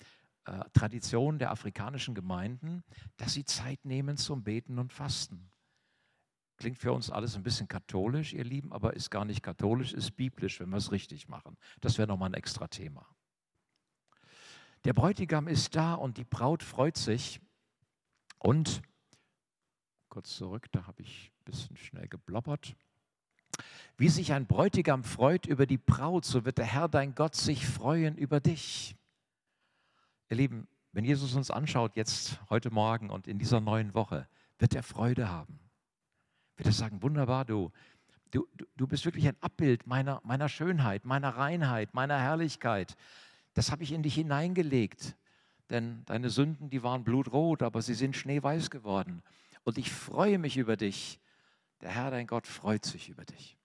äh, 0.45 0.63
Tradition 0.73 1.39
der 1.39 1.51
afrikanischen 1.51 2.15
Gemeinden, 2.15 2.83
dass 3.17 3.33
sie 3.33 3.45
Zeit 3.45 3.85
nehmen 3.85 4.17
zum 4.17 4.43
Beten 4.43 4.79
und 4.79 4.91
Fasten. 4.91 5.49
Klingt 6.57 6.79
für 6.79 6.93
uns 6.93 7.09
alles 7.09 7.35
ein 7.35 7.43
bisschen 7.43 7.67
katholisch, 7.67 8.33
ihr 8.33 8.43
Lieben, 8.43 8.71
aber 8.73 8.93
ist 8.93 9.09
gar 9.09 9.25
nicht 9.25 9.41
katholisch, 9.41 9.93
ist 9.93 10.15
biblisch, 10.15 10.59
wenn 10.59 10.69
wir 10.69 10.77
es 10.77 10.91
richtig 10.91 11.27
machen. 11.27 11.57
Das 11.81 11.97
wäre 11.97 12.07
nochmal 12.07 12.29
ein 12.29 12.35
extra 12.35 12.67
Thema. 12.67 13.07
Der 14.85 14.93
Bräutigam 14.93 15.47
ist 15.47 15.75
da 15.75 15.93
und 15.93 16.17
die 16.17 16.25
Braut 16.25 16.61
freut 16.61 16.97
sich. 16.97 17.39
Und, 18.37 18.81
kurz 20.09 20.35
zurück, 20.35 20.67
da 20.73 20.85
habe 20.85 21.01
ich 21.01 21.31
ein 21.31 21.43
bisschen 21.45 21.77
schnell 21.77 22.07
geblobbert. 22.07 22.75
Wie 23.95 24.09
sich 24.09 24.33
ein 24.33 24.45
Bräutigam 24.45 25.03
freut 25.03 25.45
über 25.45 25.65
die 25.65 25.77
Braut, 25.77 26.25
so 26.25 26.43
wird 26.43 26.57
der 26.57 26.65
Herr 26.65 26.89
dein 26.89 27.15
Gott 27.15 27.35
sich 27.35 27.65
freuen 27.65 28.17
über 28.17 28.39
dich. 28.39 28.95
Ihr 30.33 30.37
Lieben, 30.37 30.67
wenn 30.93 31.05
Jesus 31.05 31.35
uns 31.35 31.51
anschaut 31.51 31.95
jetzt 31.95 32.39
heute 32.49 32.71
Morgen 32.71 33.11
und 33.11 33.27
in 33.27 33.37
dieser 33.37 33.61
neuen 33.61 33.93
Woche, 33.93 34.27
wird 34.57 34.73
er 34.73 34.81
Freude 34.81 35.29
haben. 35.29 35.59
Wird 36.57 36.65
er 36.65 36.73
sagen, 36.73 37.03
wunderbar, 37.03 37.45
du, 37.45 37.71
du, 38.31 38.47
du 38.75 38.87
bist 38.87 39.05
wirklich 39.05 39.27
ein 39.27 39.37
Abbild 39.41 39.85
meiner, 39.85 40.21
meiner 40.23 40.49
Schönheit, 40.49 41.05
meiner 41.05 41.37
Reinheit, 41.37 41.93
meiner 41.93 42.19
Herrlichkeit. 42.19 42.95
Das 43.53 43.71
habe 43.71 43.83
ich 43.83 43.91
in 43.91 44.01
dich 44.01 44.15
hineingelegt. 44.15 45.15
Denn 45.69 46.01
deine 46.05 46.31
Sünden, 46.31 46.71
die 46.71 46.81
waren 46.81 47.03
blutrot, 47.03 47.61
aber 47.61 47.83
sie 47.83 47.93
sind 47.93 48.15
schneeweiß 48.15 48.71
geworden. 48.71 49.21
Und 49.63 49.77
ich 49.77 49.91
freue 49.91 50.39
mich 50.39 50.57
über 50.57 50.77
dich. 50.77 51.19
Der 51.81 51.91
Herr, 51.91 52.09
dein 52.09 52.25
Gott, 52.25 52.47
freut 52.47 52.85
sich 52.85 53.07
über 53.07 53.23
dich. 53.23 53.55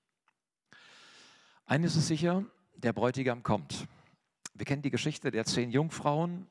Eines 1.64 1.96
ist 1.96 2.08
sicher, 2.08 2.44
der 2.76 2.92
Bräutigam 2.92 3.42
kommt. 3.42 3.88
Wir 4.52 4.66
kennen 4.66 4.82
die 4.82 4.90
Geschichte 4.90 5.30
der 5.30 5.46
zehn 5.46 5.70
Jungfrauen 5.70 6.46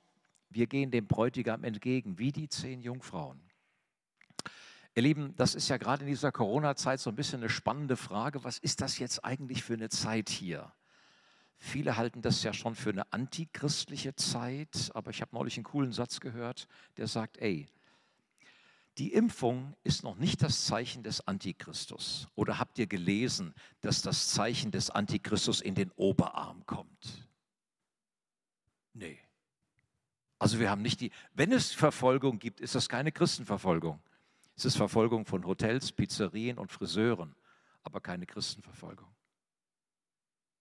wir 0.50 0.68
gehen 0.68 0.92
dem 0.92 1.08
Bräutigam 1.08 1.64
entgegen, 1.64 2.18
wie 2.18 2.32
die 2.32 2.50
zehn 2.50 2.82
Jungfrauen. 2.82 3.42
Ihr 4.96 5.04
Lieben, 5.04 5.36
das 5.36 5.54
ist 5.54 5.70
ja 5.70 5.78
gerade 5.78 6.04
in 6.04 6.10
dieser 6.10 6.32
Corona-Zeit 6.32 7.00
so 7.00 7.12
ein 7.12 7.16
bisschen 7.16 7.42
eine 7.42 7.50
spannende 7.50 7.98
Frage. 7.98 8.44
Was 8.44 8.58
ist 8.58 8.82
das 8.82 8.98
jetzt 8.98 9.24
eigentlich 9.24 9.64
für 9.64 9.76
eine 9.76 9.90
Zeit 9.90 10.30
hier? 10.30 10.74
Viele 11.60 11.98
halten 11.98 12.22
das 12.22 12.44
ja 12.44 12.54
schon 12.54 12.76
für 12.76 12.90
eine 12.90 13.12
antichristliche 13.14 14.16
Zeit, 14.16 14.92
aber 14.94 15.12
ich 15.12 15.22
habe 15.22 15.36
neulich 15.36 15.58
einen 15.58 15.66
coolen 15.66 15.92
Satz 15.92 16.20
gehört, 16.20 16.68
der 16.98 17.08
sagt, 17.08 17.38
ey, 17.38 17.68
die 18.98 19.14
Impfung 19.14 19.76
ist 19.84 20.04
noch 20.04 20.16
nicht 20.16 20.42
das 20.42 20.66
Zeichen 20.66 21.04
des 21.04 21.28
Antichristus. 21.28 22.28
Oder 22.34 22.58
habt 22.58 22.80
ihr 22.80 22.88
gelesen, 22.88 23.54
dass 23.82 24.02
das 24.02 24.30
Zeichen 24.30 24.72
des 24.72 24.90
Antichristus 24.90 25.62
in 25.62 25.76
den 25.76 25.92
Oberarm 25.92 26.66
kommt? 26.66 27.28
Nee. 28.94 29.20
Also 30.40 30.60
wir 30.60 30.70
haben 30.70 30.82
nicht 30.82 31.02
die, 31.02 31.12
wenn 31.34 31.52
es 31.52 31.74
Verfolgung 31.74 32.40
gibt, 32.40 32.62
ist 32.62 32.76
das 32.76 32.90
keine 32.90 33.12
Christenverfolgung. 33.12 34.00
Es 34.56 34.66
ist 34.66 34.78
Verfolgung 34.78 35.26
von 35.26 35.46
Hotels, 35.46 35.92
Pizzerien 35.92 36.58
und 36.58 36.72
Friseuren, 36.72 37.36
aber 37.84 38.02
keine 38.02 38.26
Christenverfolgung. 38.26 39.08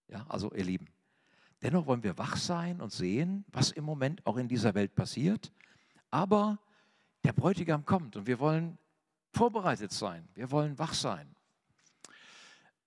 Ja, 0.07 0.25
also 0.29 0.51
ihr 0.53 0.63
Lieben, 0.63 0.87
dennoch 1.61 1.85
wollen 1.85 2.03
wir 2.03 2.17
wach 2.17 2.37
sein 2.37 2.81
und 2.81 2.91
sehen, 2.91 3.45
was 3.49 3.71
im 3.71 3.83
Moment 3.83 4.25
auch 4.25 4.37
in 4.37 4.47
dieser 4.47 4.73
Welt 4.73 4.95
passiert. 4.95 5.51
Aber 6.09 6.59
der 7.23 7.33
Bräutigam 7.33 7.85
kommt 7.85 8.15
und 8.15 8.27
wir 8.27 8.39
wollen 8.39 8.77
vorbereitet 9.33 9.91
sein. 9.91 10.27
Wir 10.33 10.49
wollen 10.51 10.79
wach 10.79 10.93
sein. 10.93 11.35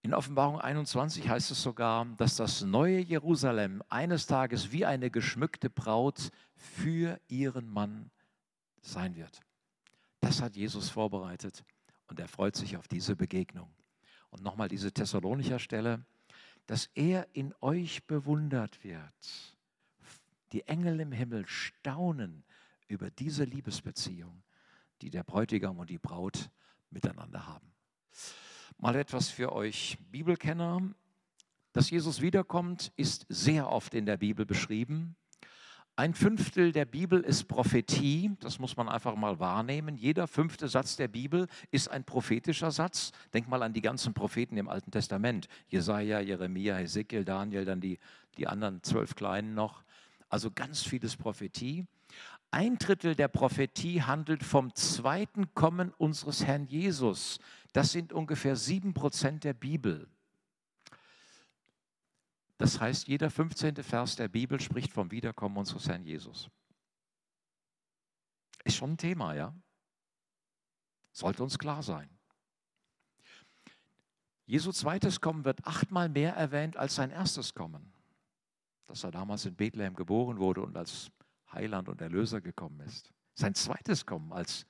In 0.03 0.15
Offenbarung 0.15 0.59
21 0.61 1.29
heißt 1.29 1.51
es 1.51 1.63
sogar, 1.63 2.07
dass 2.17 2.37
das 2.37 2.63
neue 2.63 3.01
Jerusalem 3.01 3.83
eines 3.91 4.27
Tages 4.27 4.73
wie 4.73 4.87
eine 4.87 5.11
geschmückte 5.11 5.69
Braut 5.69 6.31
für 6.57 7.21
ihren 7.29 7.69
Mann 7.69 8.11
sein 8.81 9.15
wird. 9.15 9.41
Das 10.21 10.41
hat 10.41 10.57
Jesus 10.57 10.89
vorbereitet 10.89 11.65
und 12.07 12.19
er 12.19 12.29
freut 12.29 12.57
sich 12.57 12.77
auf 12.79 12.89
diese 12.89 13.15
Begegnung. 13.15 13.71
Und 14.31 14.43
nochmal 14.43 14.69
diese 14.69 14.93
Thessalonicher 14.93 15.59
Stelle. 15.59 16.05
dass 16.67 16.87
er 16.95 17.27
in 17.33 17.53
euch 17.61 18.07
bewundert 18.07 18.85
wird. 18.85 19.57
Die 20.53 20.69
Engel 20.69 21.01
im 21.01 21.11
Himmel 21.11 21.45
staunen 21.49 22.45
über 22.87 23.11
diese 23.11 23.43
Liebesbeziehung, 23.43 24.45
die 25.03 25.11
der 25.11 25.25
Bräutigam 25.25 25.81
und 25.81 25.91
die 25.91 25.99
Braut 25.99 26.49
miteinander 26.91 27.45
haben. 27.49 27.73
Mal 28.83 28.97
etwas 28.97 29.29
für 29.29 29.53
euch 29.53 29.99
Bibelkenner. 30.11 30.81
Dass 31.75 31.91
Jesus 31.91 32.23
wiederkommt, 32.23 32.93
ist 32.97 33.27
sehr 33.29 33.69
oft 33.71 33.93
in 33.93 34.07
der 34.07 34.17
Bibel 34.17 34.47
beschrieben. 34.47 35.17
Ein 35.97 36.15
Fünftel 36.15 36.73
der 36.73 36.87
Bibel 36.87 37.21
ist 37.21 37.45
Prophetie, 37.45 38.31
das 38.41 38.59
muss 38.59 38.79
man 38.79 38.89
einfach 38.89 39.17
mal 39.17 39.39
wahrnehmen. 39.39 39.99
Jeder 39.99 40.27
fünfte 40.27 40.67
Satz 40.67 40.97
der 40.97 41.09
Bibel 41.09 41.47
ist 41.71 41.91
ein 41.91 42.05
prophetischer 42.05 42.71
Satz. 42.71 43.13
Denk 43.35 43.49
mal 43.49 43.63
an 43.63 43.75
die 43.75 43.83
ganzen 43.83 44.15
Propheten 44.15 44.57
im 44.57 44.71
Alten 44.71 44.91
Testament. 44.91 45.49
Jesaja, 45.69 46.21
Jeremia, 46.21 46.77
Hesekiel, 46.77 47.27
Daniel, 47.27 47.67
dann 47.67 47.83
die, 47.83 47.99
die 48.39 48.47
anderen 48.47 48.83
zwölf 48.83 49.15
Kleinen 49.15 49.53
noch. 49.53 49.85
Also 50.31 50.51
ganz 50.51 50.83
vieles 50.83 51.19
Prophetie. 51.19 51.87
Ein 52.51 52.79
Drittel 52.79 53.15
der 53.15 53.29
Prophetie 53.29 54.03
handelt 54.03 54.43
vom 54.43 54.75
zweiten 54.75 55.55
Kommen 55.55 55.93
unseres 55.99 56.45
Herrn 56.47 56.67
Jesus. 56.67 57.39
Das 57.73 57.93
sind 57.93 58.13
ungefähr 58.13 58.57
sieben 58.57 58.95
Prozent 58.95 59.45
der 59.45 59.55
Bibel. 59.55 60.09
Das 62.59 62.81
heißt, 62.81 63.09
jeder 63.09 63.31
15. 63.31 63.77
Vers 63.77 64.17
der 64.17 64.29
Bibel 64.29 64.61
spricht 64.61 64.93
vom 64.93 65.11
Wiederkommen 65.11 65.57
unseres 65.57 65.89
Herrn 65.89 66.05
Jesus. 66.05 66.51
Ist 68.65 68.77
schon 68.77 68.93
ein 68.93 68.99
Thema, 68.99 69.35
ja? 69.35 69.55
Sollte 71.13 71.43
uns 71.43 71.59
klar 71.59 71.83
sein. 71.83 72.11
Jesu 74.45 74.73
zweites 74.73 75.21
Kommen 75.21 75.45
wird 75.45 75.65
achtmal 75.65 76.09
mehr 76.09 76.35
erwähnt 76.35 76.77
als 76.77 76.97
sein 76.97 77.11
erstes 77.11 77.55
Kommen. 77.55 77.93
Dass 78.87 79.05
er 79.05 79.13
damals 79.13 79.47
in 79.47 79.55
Bethlehem 79.55 79.95
geboren 79.95 80.39
wurde 80.39 80.63
und 80.63 80.77
als 80.77 81.11
Heiland 81.53 81.89
und 81.89 82.01
Erlöser 82.01 82.41
gekommen 82.41 82.81
ist. 82.81 83.13
Sein 83.35 83.55
zweites 83.55 84.05
Kommen 84.05 84.33
als 84.33 84.67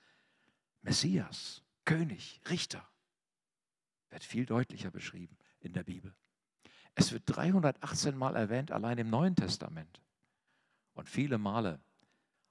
Messias, 0.82 1.64
König, 1.84 2.40
Richter 2.48 2.89
wird 4.10 4.24
viel 4.24 4.46
deutlicher 4.46 4.90
beschrieben 4.90 5.36
in 5.60 5.72
der 5.72 5.84
Bibel. 5.84 6.14
Es 6.94 7.12
wird 7.12 7.22
318 7.26 8.16
Mal 8.16 8.36
erwähnt, 8.36 8.72
allein 8.72 8.98
im 8.98 9.10
Neuen 9.10 9.36
Testament. 9.36 10.02
Und 10.94 11.08
viele 11.08 11.38
Male 11.38 11.80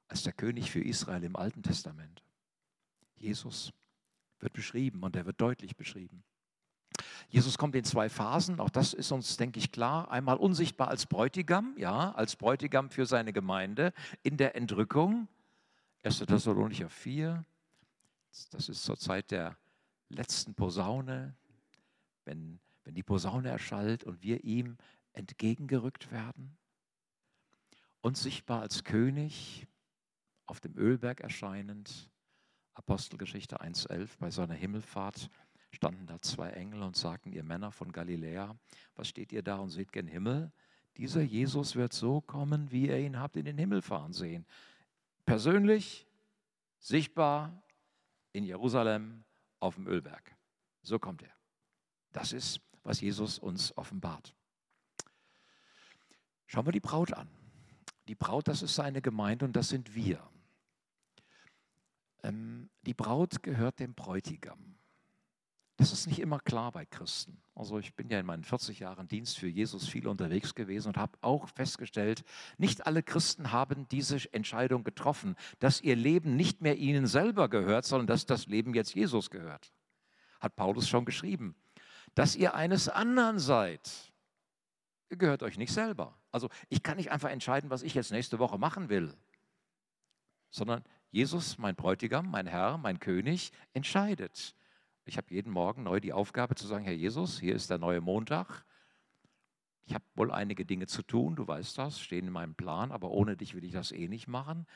als 0.08 0.24
der 0.24 0.34
König 0.34 0.72
für 0.72 0.82
Israel 0.82 1.24
im 1.24 1.36
Alten 1.36 1.62
Testament. 1.62 2.24
Jesus 3.16 3.72
wird 4.40 4.54
beschrieben 4.54 5.04
und 5.04 5.16
er 5.16 5.26
wird 5.26 5.40
deutlich 5.40 5.76
beschrieben. 5.76 6.24
Jesus 7.30 7.58
kommt 7.58 7.76
in 7.76 7.84
zwei 7.84 8.10
Phasen, 8.10 8.60
auch 8.60 8.70
das 8.70 8.94
ist 8.94 9.12
uns, 9.12 9.38
denke 9.38 9.60
ich, 9.60 9.72
klar. 9.72 10.10
Einmal 10.10 10.38
unsichtbar 10.38 10.88
als 10.88 11.06
Bräutigam, 11.06 11.76
ja, 11.78 12.12
als 12.14 12.36
Bräutigam 12.36 12.90
für 12.90 13.06
seine 13.06 13.34
Gemeinde 13.34 13.94
in 14.24 14.38
der 14.38 14.56
Entrückung. 14.56 15.28
1. 16.04 16.20
Thessalonicher 16.20 16.90
4, 16.90 17.46
das 18.52 18.70
ist 18.70 18.84
zur 18.84 18.98
Zeit 18.98 19.32
der 19.32 19.58
letzten 20.08 20.56
Posaune, 20.56 21.36
wenn 22.30 22.60
wenn 22.90 22.96
die 22.96 23.04
Posaune 23.04 23.50
erschallt 23.50 24.04
und 24.04 24.24
wir 24.24 24.44
ihm 24.44 24.76
entgegengerückt 25.14 26.12
werden 26.12 26.58
und 28.02 28.18
sichtbar 28.18 28.62
als 28.62 28.84
König 28.84 29.68
auf 30.48 30.60
dem 30.60 30.76
Ölberg 30.76 31.20
erscheinend, 31.20 32.10
Apostelgeschichte 32.74 33.62
1.11, 33.62 34.10
bei 34.18 34.32
seiner 34.32 34.56
Himmelfahrt 34.56 35.30
standen 35.70 36.08
da 36.08 36.20
zwei 36.24 36.50
Engel 36.50 36.82
und 36.82 36.96
sagten, 36.96 37.32
ihr 37.32 37.44
Männer 37.44 37.72
von 37.72 37.92
Galiläa, 37.92 38.58
was 38.96 39.08
steht 39.08 39.32
ihr 39.34 39.44
da 39.44 39.58
und 39.58 39.70
seht 39.70 39.92
gen 39.92 40.08
Himmel? 40.08 40.52
Dieser 40.98 41.22
Jesus 41.22 41.76
wird 41.76 41.94
so 41.94 42.22
kommen, 42.22 42.72
wie 42.72 42.88
ihr 42.88 42.98
ihn 42.98 43.20
habt 43.20 43.36
in 43.36 43.46
den 43.46 43.60
Himmel 43.60 43.84
fahren 43.84 44.14
sehen. 44.14 44.48
Persönlich, 45.28 46.08
sichtbar 46.80 47.62
in 48.32 48.46
Jerusalem 48.46 49.24
auf 49.60 49.76
dem 49.76 49.86
Ölberg. 49.86 50.36
So 50.82 50.98
kommt 50.98 51.22
er. 51.22 51.39
Das 52.12 52.34
ist 52.34 52.62
was 52.84 53.02
Jesus 53.02 53.40
uns 53.40 53.78
offenbart. 53.78 54.34
Schauen 56.48 56.66
wir 56.66 56.72
die 56.72 56.80
Braut 56.80 57.14
an. 57.14 57.30
Die 58.08 58.16
Braut, 58.16 58.48
das 58.48 58.64
ist 58.64 58.74
seine 58.74 59.02
Gemeinde 59.02 59.46
und 59.46 59.56
das 59.56 59.70
sind 59.70 59.94
wir. 59.94 60.28
Ähm, 62.24 62.70
die 62.82 62.96
Braut 62.96 63.44
gehört 63.44 63.80
dem 63.80 63.94
Bräutigam. 63.94 64.76
Das 65.78 65.94
ist 65.94 66.08
nicht 66.08 66.20
immer 66.20 66.40
klar 66.40 66.72
bei 66.72 66.86
Christen. 66.86 67.40
Also 67.56 67.78
ich 67.78 67.94
bin 67.94 68.10
ja 68.10 68.20
in 68.20 68.26
meinen 68.26 68.44
40 68.44 68.80
Jahren 68.80 69.08
Dienst 69.08 69.38
für 69.38 69.48
Jesus 69.48 69.88
viel 69.88 70.08
unterwegs 70.08 70.56
gewesen 70.56 70.90
und 70.90 70.98
habe 70.98 71.18
auch 71.22 71.48
festgestellt, 71.48 72.24
nicht 72.58 72.88
alle 72.88 73.04
Christen 73.04 73.52
haben 73.52 73.88
diese 73.88 74.34
Entscheidung 74.34 74.84
getroffen, 74.84 75.36
dass 75.60 75.80
ihr 75.80 75.96
Leben 75.96 76.36
nicht 76.36 76.62
mehr 76.62 76.78
ihnen 76.78 77.08
selber 77.08 77.48
gehört, 77.48 77.86
sondern 77.86 78.08
dass 78.08 78.26
das 78.26 78.48
Leben 78.48 78.74
jetzt 78.74 78.96
Jesus 78.96 79.30
gehört. 79.30 79.72
Hat 80.42 80.56
Paulus 80.56 80.90
schon 80.90 81.06
geschrieben 81.06 81.56
dass 82.16 82.36
ihr 82.36 82.54
eines 82.56 82.90
anderen 82.90 83.40
seid. 83.40 84.14
Ihr 85.10 85.18
gehört 85.18 85.44
euch 85.44 85.58
nicht 85.58 85.74
selber. 85.74 86.18
Also 86.32 86.50
ich 86.70 86.84
kann 86.84 86.98
nicht 86.98 87.12
einfach 87.12 87.30
entscheiden, 87.30 87.70
was 87.70 87.84
ich 87.84 87.94
jetzt 87.94 88.12
nächste 88.12 88.40
Woche 88.40 88.58
machen 88.58 88.90
will, 88.90 89.16
sondern 90.52 90.84
Jesus, 91.12 91.58
mein 91.58 91.76
Bräutigam, 91.76 92.30
mein 92.30 92.46
Herr, 92.48 92.78
mein 92.78 93.00
König, 93.00 93.52
entscheidet. 93.74 94.56
Ich 95.06 95.18
habe 95.18 95.34
jeden 95.34 95.52
Morgen 95.52 95.84
neu 95.84 96.00
die 96.00 96.14
Aufgabe 96.14 96.54
zu 96.54 96.68
sagen, 96.68 96.84
Herr 96.84 96.94
Jesus, 96.94 97.40
hier 97.40 97.56
ist 97.56 97.70
der 97.72 97.80
neue 97.80 98.02
Montag. 98.02 98.64
Ich 99.86 99.96
habe 99.96 100.06
wohl 100.14 100.32
einige 100.32 100.66
Dinge 100.66 100.86
zu 100.86 101.02
tun, 101.02 101.36
du 101.36 101.48
weißt 101.48 101.80
das, 101.80 102.00
stehen 102.00 102.28
in 102.28 102.34
meinem 102.34 102.54
Plan, 102.54 102.92
aber 102.92 103.10
ohne 103.10 103.36
dich 103.36 103.56
will 103.56 103.64
ich 103.64 103.72
das 103.72 103.92
eh 103.92 104.08
nicht 104.08 104.28
machen. 104.28 104.68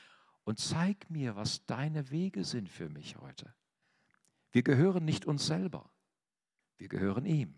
Und 0.42 0.58
zeig 0.58 1.08
mir, 1.08 1.36
was 1.36 1.64
deine 1.66 2.10
Wege 2.10 2.42
sind 2.42 2.68
für 2.68 2.88
mich 2.88 3.16
heute. 3.18 3.54
Wir 4.50 4.64
gehören 4.64 5.04
nicht 5.04 5.24
uns 5.24 5.46
selber. 5.46 5.88
Wir 6.78 6.88
gehören 6.88 7.24
ihm. 7.24 7.54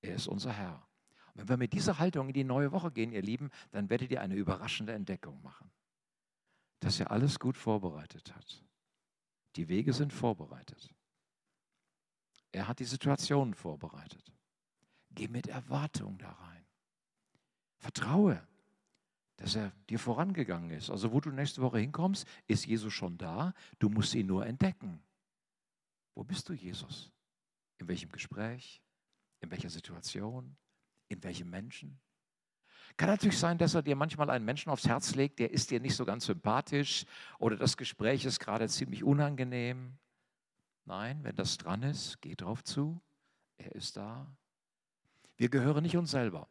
Er 0.00 0.14
ist 0.14 0.26
unser 0.26 0.52
Herr. 0.52 0.86
Und 1.34 1.40
wenn 1.40 1.48
wir 1.48 1.56
mit 1.56 1.72
dieser 1.72 1.98
Haltung 1.98 2.28
in 2.28 2.34
die 2.34 2.44
neue 2.44 2.72
Woche 2.72 2.90
gehen, 2.90 3.12
ihr 3.12 3.22
Lieben, 3.22 3.50
dann 3.70 3.88
werdet 3.88 4.10
ihr 4.10 4.20
eine 4.20 4.34
überraschende 4.34 4.92
Entdeckung 4.92 5.40
machen, 5.42 5.70
dass 6.80 7.00
er 7.00 7.10
alles 7.10 7.38
gut 7.38 7.56
vorbereitet 7.56 8.34
hat. 8.34 8.64
Die 9.56 9.68
Wege 9.68 9.92
sind 9.92 10.12
vorbereitet. 10.12 10.94
Er 12.52 12.68
hat 12.68 12.80
die 12.80 12.84
Situationen 12.84 13.54
vorbereitet. 13.54 14.32
Geh 15.10 15.28
mit 15.28 15.46
Erwartung 15.46 16.18
da 16.18 16.30
rein. 16.30 16.64
Vertraue, 17.78 18.46
dass 19.36 19.56
er 19.56 19.72
dir 19.88 19.98
vorangegangen 19.98 20.70
ist. 20.70 20.90
Also 20.90 21.12
wo 21.12 21.20
du 21.20 21.30
nächste 21.30 21.62
Woche 21.62 21.78
hinkommst, 21.78 22.26
ist 22.46 22.66
Jesus 22.66 22.92
schon 22.92 23.18
da. 23.18 23.54
Du 23.78 23.88
musst 23.88 24.14
ihn 24.14 24.26
nur 24.26 24.46
entdecken. 24.46 25.02
Wo 26.14 26.24
bist 26.24 26.48
du, 26.48 26.52
Jesus? 26.52 27.10
In 27.82 27.88
welchem 27.88 28.12
Gespräch? 28.12 28.80
In 29.40 29.50
welcher 29.50 29.68
Situation? 29.68 30.56
In 31.08 31.20
welchem 31.24 31.50
Menschen? 31.50 32.00
Kann 32.96 33.08
natürlich 33.08 33.40
sein, 33.40 33.58
dass 33.58 33.74
er 33.74 33.82
dir 33.82 33.96
manchmal 33.96 34.30
einen 34.30 34.44
Menschen 34.44 34.70
aufs 34.70 34.86
Herz 34.86 35.16
legt, 35.16 35.40
der 35.40 35.50
ist 35.50 35.72
dir 35.72 35.80
nicht 35.80 35.96
so 35.96 36.04
ganz 36.04 36.26
sympathisch 36.26 37.06
oder 37.40 37.56
das 37.56 37.76
Gespräch 37.76 38.24
ist 38.24 38.38
gerade 38.38 38.68
ziemlich 38.68 39.02
unangenehm. 39.02 39.98
Nein, 40.84 41.24
wenn 41.24 41.34
das 41.34 41.58
dran 41.58 41.82
ist, 41.82 42.22
geh 42.22 42.36
drauf 42.36 42.62
zu. 42.62 43.02
Er 43.56 43.74
ist 43.74 43.96
da. 43.96 44.32
Wir 45.36 45.48
gehören 45.48 45.82
nicht 45.82 45.96
uns 45.96 46.12
selber. 46.12 46.46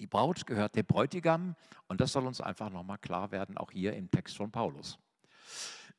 Die 0.00 0.08
Braut 0.08 0.48
gehört 0.48 0.74
dem 0.74 0.84
Bräutigam 0.84 1.54
und 1.86 2.00
das 2.00 2.10
soll 2.10 2.26
uns 2.26 2.40
einfach 2.40 2.70
nochmal 2.70 2.98
klar 2.98 3.30
werden, 3.30 3.56
auch 3.56 3.70
hier 3.70 3.94
im 3.94 4.10
Text 4.10 4.36
von 4.36 4.50
Paulus. 4.50 4.98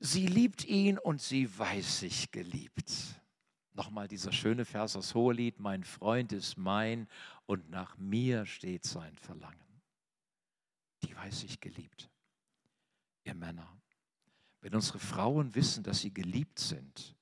Sie 0.02 0.28
liebt 0.28 0.66
ihn 0.66 1.00
und 1.00 1.22
sie 1.22 1.58
weiß 1.58 2.02
sich 2.02 2.32
geliebt. 2.32 2.92
Nochmal 3.78 4.08
dieser 4.08 4.32
schöne 4.32 4.66
Vers 4.66 4.96
aus 4.96 5.14
Hohelied, 5.14 5.60
mein 5.60 5.84
Freund 5.84 6.34
ist 6.34 6.58
mein 6.58 7.08
und 7.46 7.70
nach 7.70 7.96
mir 8.00 8.48
steht 8.48 8.86
sein 8.86 9.16
Verlangen. 9.18 9.84
Die 11.04 11.16
weiß 11.16 11.44
ich 11.44 11.60
geliebt. 11.60 12.10
Ihr 13.24 13.36
Männer, 13.36 13.72
wenn 14.62 14.74
unsere 14.74 14.98
Frauen 14.98 15.54
wissen, 15.54 15.84
dass 15.84 16.00
sie 16.00 16.12
geliebt 16.12 16.58
sind, 16.58 17.16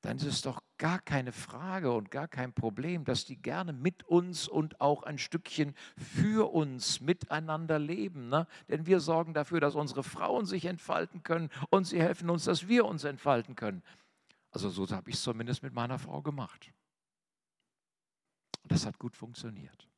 dann 0.00 0.16
ist 0.16 0.24
es 0.24 0.42
doch 0.42 0.60
gar 0.78 0.98
keine 0.98 1.30
Frage 1.30 1.92
und 1.92 2.10
gar 2.10 2.26
kein 2.26 2.52
Problem, 2.52 3.04
dass 3.04 3.24
die 3.24 3.40
gerne 3.40 3.72
mit 3.72 4.02
uns 4.02 4.48
und 4.48 4.80
auch 4.80 5.04
ein 5.04 5.16
Stückchen 5.16 5.76
für 5.96 6.52
uns 6.52 7.00
miteinander 7.02 7.78
leben. 7.78 8.30
Ne? 8.30 8.48
Denn 8.68 8.86
wir 8.86 8.98
sorgen 8.98 9.32
dafür, 9.32 9.60
dass 9.60 9.76
unsere 9.76 10.02
Frauen 10.02 10.44
sich 10.44 10.64
entfalten 10.64 11.22
können 11.22 11.50
und 11.70 11.84
sie 11.86 12.02
helfen 12.02 12.30
uns, 12.30 12.44
dass 12.44 12.66
wir 12.66 12.84
uns 12.84 13.04
entfalten 13.04 13.54
können. 13.54 13.84
Also 14.54 14.70
so 14.70 14.88
habe 14.88 15.10
ich 15.10 15.16
es 15.16 15.22
zumindest 15.22 15.64
mit 15.64 15.74
meiner 15.74 15.98
Frau 15.98 16.22
gemacht. 16.22 16.72
Und 18.62 18.70
das 18.70 18.86
hat 18.86 19.00
gut 19.00 19.16
funktioniert. 19.16 19.88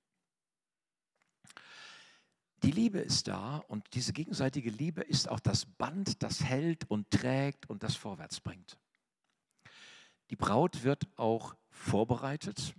Die 2.62 2.70
Liebe 2.70 2.98
ist 2.98 3.28
da 3.28 3.58
und 3.68 3.86
diese 3.92 4.14
gegenseitige 4.14 4.70
Liebe 4.70 5.02
ist 5.02 5.28
auch 5.28 5.40
das 5.40 5.66
Band, 5.66 6.22
das 6.22 6.42
hält 6.42 6.90
und 6.90 7.10
trägt 7.10 7.68
und 7.68 7.82
das 7.82 7.96
vorwärts 7.96 8.40
bringt. 8.40 8.78
Die 10.30 10.36
Braut 10.36 10.82
wird 10.84 11.06
auch 11.16 11.54
vorbereitet. 11.68 12.74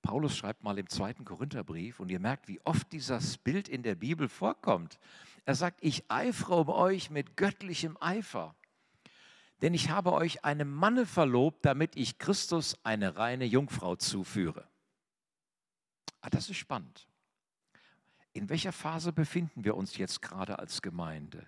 Paulus 0.00 0.34
schreibt 0.34 0.64
mal 0.64 0.78
im 0.78 0.88
zweiten 0.88 1.26
Korintherbrief 1.26 2.00
und 2.00 2.10
ihr 2.10 2.18
merkt, 2.18 2.48
wie 2.48 2.62
oft 2.64 2.90
dieses 2.92 3.36
Bild 3.36 3.68
in 3.68 3.82
der 3.82 3.94
Bibel 3.94 4.26
vorkommt. 4.26 4.98
Er 5.44 5.54
sagt, 5.54 5.84
ich 5.84 6.10
eifere 6.10 6.56
um 6.60 6.70
euch 6.70 7.10
mit 7.10 7.36
göttlichem 7.36 7.98
Eifer, 8.00 8.56
denn 9.62 9.74
ich 9.74 9.90
habe 9.90 10.12
euch 10.12 10.44
einem 10.44 10.72
Manne 10.72 11.06
verlobt, 11.06 11.64
damit 11.64 11.96
ich 11.96 12.18
Christus 12.18 12.76
eine 12.82 13.16
reine 13.16 13.44
Jungfrau 13.44 13.96
zuführe. 13.96 14.66
Ah, 16.20 16.30
das 16.30 16.48
ist 16.50 16.56
spannend. 16.56 17.08
In 18.32 18.48
welcher 18.48 18.72
Phase 18.72 19.12
befinden 19.12 19.64
wir 19.64 19.76
uns 19.76 19.96
jetzt 19.96 20.22
gerade 20.22 20.58
als 20.58 20.82
Gemeinde, 20.82 21.46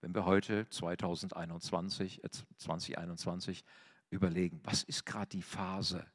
wenn 0.00 0.14
wir 0.14 0.24
heute 0.24 0.68
2021, 0.68 2.22
2021 2.56 3.60
äh, 3.60 3.64
überlegen, 4.10 4.60
was 4.64 4.82
ist 4.82 5.06
gerade 5.06 5.28
die 5.28 5.42
Phase? 5.42 6.06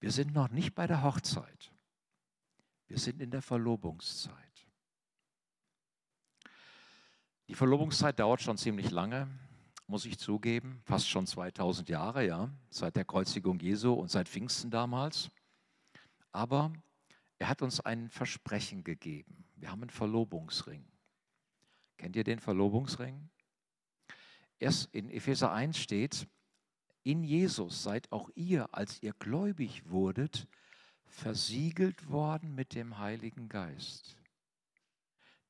Wir 0.00 0.10
sind 0.10 0.32
noch 0.32 0.48
nicht 0.48 0.74
bei 0.74 0.86
der 0.86 1.02
Hochzeit. 1.02 1.72
Wir 2.86 2.98
sind 2.98 3.20
in 3.20 3.30
der 3.30 3.42
Verlobungszeit. 3.42 4.34
Die 7.48 7.54
Verlobungszeit 7.54 8.18
dauert 8.18 8.40
schon 8.40 8.58
ziemlich 8.58 8.90
lange, 8.90 9.28
muss 9.88 10.04
ich 10.04 10.18
zugeben, 10.18 10.80
fast 10.84 11.08
schon 11.08 11.26
2000 11.26 11.88
Jahre, 11.88 12.24
ja, 12.26 12.50
seit 12.70 12.94
der 12.94 13.06
Kreuzigung 13.06 13.58
Jesu 13.58 13.94
und 13.94 14.10
seit 14.10 14.28
Pfingsten 14.28 14.70
damals. 14.70 15.30
Aber 16.30 16.72
er 17.38 17.48
hat 17.48 17.62
uns 17.62 17.80
ein 17.80 18.10
Versprechen 18.10 18.84
gegeben. 18.84 19.44
Wir 19.56 19.70
haben 19.70 19.80
einen 19.80 19.90
Verlobungsring. 19.90 20.84
Kennt 21.96 22.16
ihr 22.16 22.24
den 22.24 22.38
Verlobungsring? 22.38 23.30
Erst 24.58 24.94
in 24.94 25.10
Epheser 25.10 25.52
1 25.52 25.78
steht, 25.78 26.28
in 27.02 27.24
Jesus 27.24 27.82
seid 27.82 28.12
auch 28.12 28.28
ihr, 28.34 28.74
als 28.74 29.02
ihr 29.02 29.14
gläubig 29.14 29.88
wurdet, 29.88 30.46
versiegelt 31.06 32.10
worden 32.10 32.54
mit 32.54 32.74
dem 32.74 32.98
Heiligen 32.98 33.48
Geist. 33.48 34.18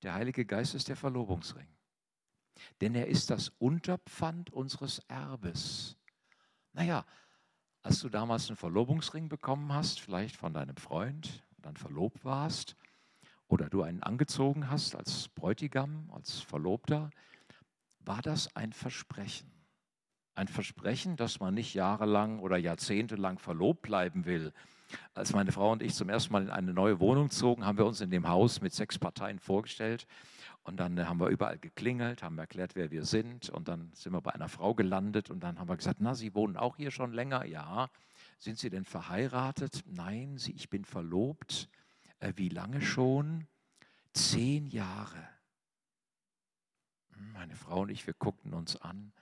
Der 0.02 0.14
Heilige 0.14 0.44
Geist 0.44 0.76
ist 0.76 0.88
der 0.88 0.96
Verlobungsring. 0.96 1.66
Denn 2.80 2.94
er 2.94 3.08
ist 3.08 3.30
das 3.30 3.50
Unterpfand 3.58 4.52
unseres 4.52 5.00
Erbes. 5.08 5.96
Naja, 6.72 7.04
als 7.82 8.00
du 8.00 8.08
damals 8.08 8.48
einen 8.48 8.56
Verlobungsring 8.56 9.28
bekommen 9.28 9.72
hast, 9.72 10.00
vielleicht 10.00 10.36
von 10.36 10.52
deinem 10.52 10.76
Freund, 10.76 11.44
dann 11.58 11.76
verlobt 11.76 12.24
warst, 12.24 12.76
oder 13.48 13.68
du 13.68 13.82
einen 13.82 14.02
angezogen 14.02 14.70
hast 14.70 14.94
als 14.94 15.28
Bräutigam, 15.28 16.10
als 16.12 16.40
Verlobter, 16.40 17.10
war 18.00 18.22
das 18.22 18.54
ein 18.54 18.72
Versprechen. 18.72 19.57
Ein 20.38 20.46
Versprechen, 20.46 21.16
dass 21.16 21.40
man 21.40 21.52
nicht 21.52 21.74
jahrelang 21.74 22.38
oder 22.38 22.56
jahrzehntelang 22.56 23.40
verlobt 23.40 23.82
bleiben 23.82 24.24
will. 24.24 24.52
Als 25.12 25.32
meine 25.32 25.50
Frau 25.50 25.72
und 25.72 25.82
ich 25.82 25.94
zum 25.94 26.08
ersten 26.08 26.32
Mal 26.32 26.44
in 26.44 26.50
eine 26.50 26.72
neue 26.72 27.00
Wohnung 27.00 27.30
zogen, 27.30 27.66
haben 27.66 27.76
wir 27.76 27.84
uns 27.84 28.00
in 28.00 28.10
dem 28.10 28.28
Haus 28.28 28.60
mit 28.60 28.72
sechs 28.72 29.00
Parteien 29.00 29.40
vorgestellt. 29.40 30.06
Und 30.62 30.78
dann 30.78 31.08
haben 31.08 31.18
wir 31.18 31.26
überall 31.26 31.58
geklingelt, 31.58 32.22
haben 32.22 32.38
erklärt, 32.38 32.76
wer 32.76 32.92
wir 32.92 33.04
sind. 33.04 33.50
Und 33.50 33.66
dann 33.66 33.90
sind 33.94 34.12
wir 34.12 34.20
bei 34.20 34.32
einer 34.32 34.48
Frau 34.48 34.76
gelandet 34.76 35.28
und 35.28 35.40
dann 35.40 35.58
haben 35.58 35.68
wir 35.68 35.76
gesagt, 35.76 35.96
na, 35.98 36.14
Sie 36.14 36.32
wohnen 36.36 36.56
auch 36.56 36.76
hier 36.76 36.92
schon 36.92 37.12
länger? 37.12 37.44
Ja. 37.44 37.90
Sind 38.38 38.60
Sie 38.60 38.70
denn 38.70 38.84
verheiratet? 38.84 39.82
Nein, 39.86 40.38
Sie, 40.38 40.52
ich 40.52 40.70
bin 40.70 40.84
verlobt. 40.84 41.68
Äh, 42.20 42.34
wie 42.36 42.48
lange 42.48 42.80
schon? 42.80 43.48
Zehn 44.12 44.68
Jahre. 44.68 45.28
Hm, 47.14 47.32
meine 47.32 47.56
Frau 47.56 47.80
und 47.80 47.88
ich, 47.88 48.06
wir 48.06 48.14
guckten 48.14 48.54
uns 48.54 48.76
an. 48.76 49.12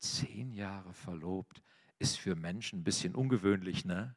Zehn 0.00 0.52
Jahre 0.52 0.92
verlobt 0.92 1.62
ist 1.98 2.18
für 2.18 2.34
Menschen 2.34 2.80
ein 2.80 2.84
bisschen 2.84 3.14
ungewöhnlich, 3.14 3.84
ne? 3.84 4.16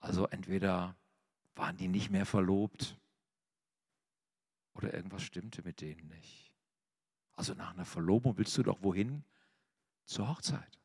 Also 0.00 0.26
entweder 0.28 0.96
waren 1.56 1.76
die 1.76 1.88
nicht 1.88 2.10
mehr 2.10 2.24
verlobt 2.24 2.96
oder 4.74 4.94
irgendwas 4.94 5.24
stimmte 5.24 5.62
mit 5.62 5.80
denen 5.80 6.06
nicht. 6.08 6.54
Also 7.34 7.54
nach 7.54 7.74
einer 7.74 7.84
Verlobung 7.84 8.38
willst 8.38 8.56
du 8.56 8.62
doch 8.62 8.82
wohin? 8.82 9.24
Zur 10.04 10.28
Hochzeit. 10.28 10.78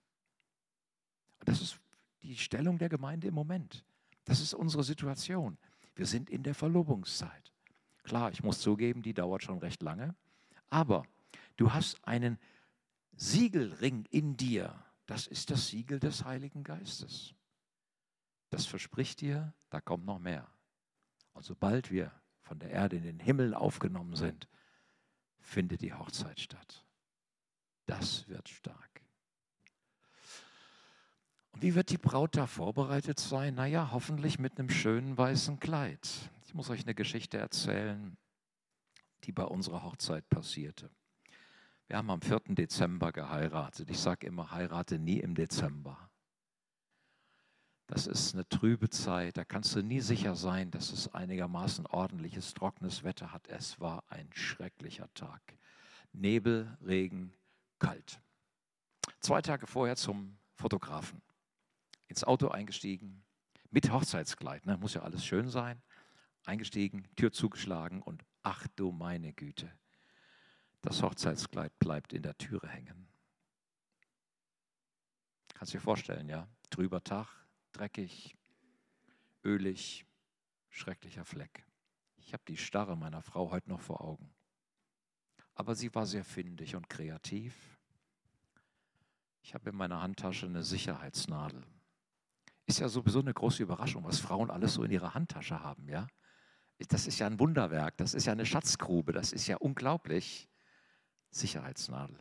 Und 1.39 1.47
das 1.47 1.61
ist 1.61 1.79
die 2.23 2.35
Stellung 2.35 2.77
der 2.77 2.89
Gemeinde 2.89 3.27
im 3.27 3.33
Moment. 3.35 3.85
Das 4.25 4.41
ist 4.41 4.53
unsere 4.53 4.83
Situation. 4.83 5.57
Wir 5.95 6.05
sind 6.07 6.29
in 6.29 6.43
der 6.43 6.55
Verlobungszeit. 6.55 7.53
Klar, 8.03 8.31
ich 8.31 8.43
muss 8.43 8.59
zugeben, 8.59 9.01
die 9.03 9.13
dauert 9.13 9.43
schon 9.43 9.59
recht 9.59 9.81
lange. 9.81 10.15
Aber 10.69 11.05
du 11.55 11.71
hast 11.71 12.05
einen 12.07 12.39
Siegelring 13.15 14.05
in 14.09 14.37
dir. 14.37 14.83
Das 15.05 15.27
ist 15.27 15.49
das 15.49 15.67
Siegel 15.67 15.99
des 15.99 16.23
Heiligen 16.23 16.63
Geistes. 16.63 17.33
Das 18.49 18.65
verspricht 18.65 19.21
dir, 19.21 19.53
da 19.69 19.81
kommt 19.81 20.05
noch 20.05 20.19
mehr. 20.19 20.47
Und 21.33 21.43
sobald 21.43 21.91
wir 21.91 22.11
von 22.41 22.59
der 22.59 22.69
Erde 22.69 22.97
in 22.97 23.03
den 23.03 23.19
Himmel 23.19 23.53
aufgenommen 23.53 24.15
sind, 24.15 24.47
findet 25.39 25.81
die 25.81 25.93
Hochzeit 25.93 26.39
statt. 26.39 26.85
Das 27.85 28.27
wird 28.27 28.47
stark. 28.49 29.01
Und 31.51 31.61
wie 31.61 31.75
wird 31.75 31.89
die 31.89 31.97
Braut 31.97 32.35
da 32.35 32.47
vorbereitet 32.47 33.19
sein? 33.19 33.55
Naja, 33.55 33.91
hoffentlich 33.91 34.39
mit 34.39 34.57
einem 34.57 34.69
schönen 34.69 35.17
weißen 35.17 35.59
Kleid. 35.59 36.07
Ich 36.45 36.53
muss 36.53 36.69
euch 36.69 36.83
eine 36.83 36.95
Geschichte 36.95 37.37
erzählen, 37.37 38.17
die 39.23 39.31
bei 39.31 39.43
unserer 39.43 39.83
Hochzeit 39.83 40.27
passierte. 40.29 40.89
Wir 41.87 41.97
haben 41.97 42.09
am 42.09 42.21
4. 42.21 42.41
Dezember 42.49 43.11
geheiratet. 43.11 43.89
Ich 43.89 43.99
sage 43.99 44.27
immer, 44.27 44.51
heirate 44.51 44.99
nie 44.99 45.19
im 45.19 45.35
Dezember. 45.35 46.09
Das 47.87 48.07
ist 48.07 48.33
eine 48.33 48.47
trübe 48.47 48.89
Zeit, 48.89 49.37
da 49.37 49.43
kannst 49.43 49.75
du 49.75 49.83
nie 49.83 49.99
sicher 49.99 50.35
sein, 50.35 50.71
dass 50.71 50.91
es 50.91 51.13
einigermaßen 51.13 51.85
ordentliches, 51.85 52.53
trockenes 52.53 53.03
Wetter 53.03 53.33
hat. 53.33 53.47
Es 53.49 53.79
war 53.79 54.03
ein 54.07 54.29
schrecklicher 54.33 55.13
Tag. 55.13 55.41
Nebel, 56.13 56.77
Regen, 56.81 57.33
kalt. 57.79 58.21
Zwei 59.19 59.41
Tage 59.41 59.67
vorher 59.67 59.95
zum 59.95 60.37
Fotografen 60.55 61.21
ins 62.07 62.23
Auto 62.23 62.47
eingestiegen, 62.47 63.23
mit 63.69 63.91
Hochzeitskleid, 63.91 64.65
ne? 64.65 64.77
muss 64.77 64.93
ja 64.93 65.01
alles 65.01 65.25
schön 65.25 65.49
sein, 65.49 65.81
eingestiegen, 66.45 67.07
Tür 67.15 67.31
zugeschlagen 67.31 68.01
und 68.01 68.23
ach 68.43 68.67
du 68.75 68.91
meine 68.91 69.33
Güte, 69.33 69.71
das 70.83 71.01
Hochzeitskleid 71.01 71.79
bleibt 71.79 72.13
in 72.13 72.21
der 72.21 72.37
Türe 72.37 72.67
hängen. 72.67 73.07
Kannst 75.53 75.73
du 75.73 75.77
dir 75.77 75.81
vorstellen, 75.81 76.27
ja? 76.27 76.47
Trüber 76.69 77.03
Tag, 77.03 77.27
dreckig, 77.71 78.35
ölig, 79.43 80.05
schrecklicher 80.69 81.23
Fleck. 81.23 81.65
Ich 82.17 82.33
habe 82.33 82.43
die 82.47 82.57
Starre 82.57 82.97
meiner 82.97 83.21
Frau 83.21 83.49
heute 83.49 83.69
noch 83.69 83.79
vor 83.79 84.01
Augen. 84.01 84.33
Aber 85.55 85.73
sie 85.73 85.93
war 85.95 86.05
sehr 86.05 86.25
findig 86.25 86.75
und 86.75 86.89
kreativ. 86.89 87.79
Ich 89.41 89.53
habe 89.53 89.69
in 89.69 89.75
meiner 89.75 90.01
Handtasche 90.01 90.47
eine 90.47 90.63
Sicherheitsnadel. 90.63 91.63
Ist 92.65 92.79
ja 92.79 92.89
sowieso 92.89 93.19
eine 93.19 93.33
große 93.33 93.63
Überraschung, 93.63 94.03
was 94.03 94.19
Frauen 94.19 94.49
alles 94.49 94.73
so 94.73 94.83
in 94.83 94.91
ihrer 94.91 95.13
Handtasche 95.13 95.61
haben, 95.61 95.87
ja? 95.87 96.07
Das 96.89 97.07
ist 97.07 97.19
ja 97.19 97.27
ein 97.27 97.39
Wunderwerk, 97.39 97.95
das 97.97 98.13
ist 98.13 98.25
ja 98.25 98.33
eine 98.33 98.45
Schatzgrube, 98.45 99.13
das 99.13 99.31
ist 99.31 99.47
ja 99.47 99.55
unglaublich. 99.57 100.49
Sicherheitsnadel. 101.33 102.17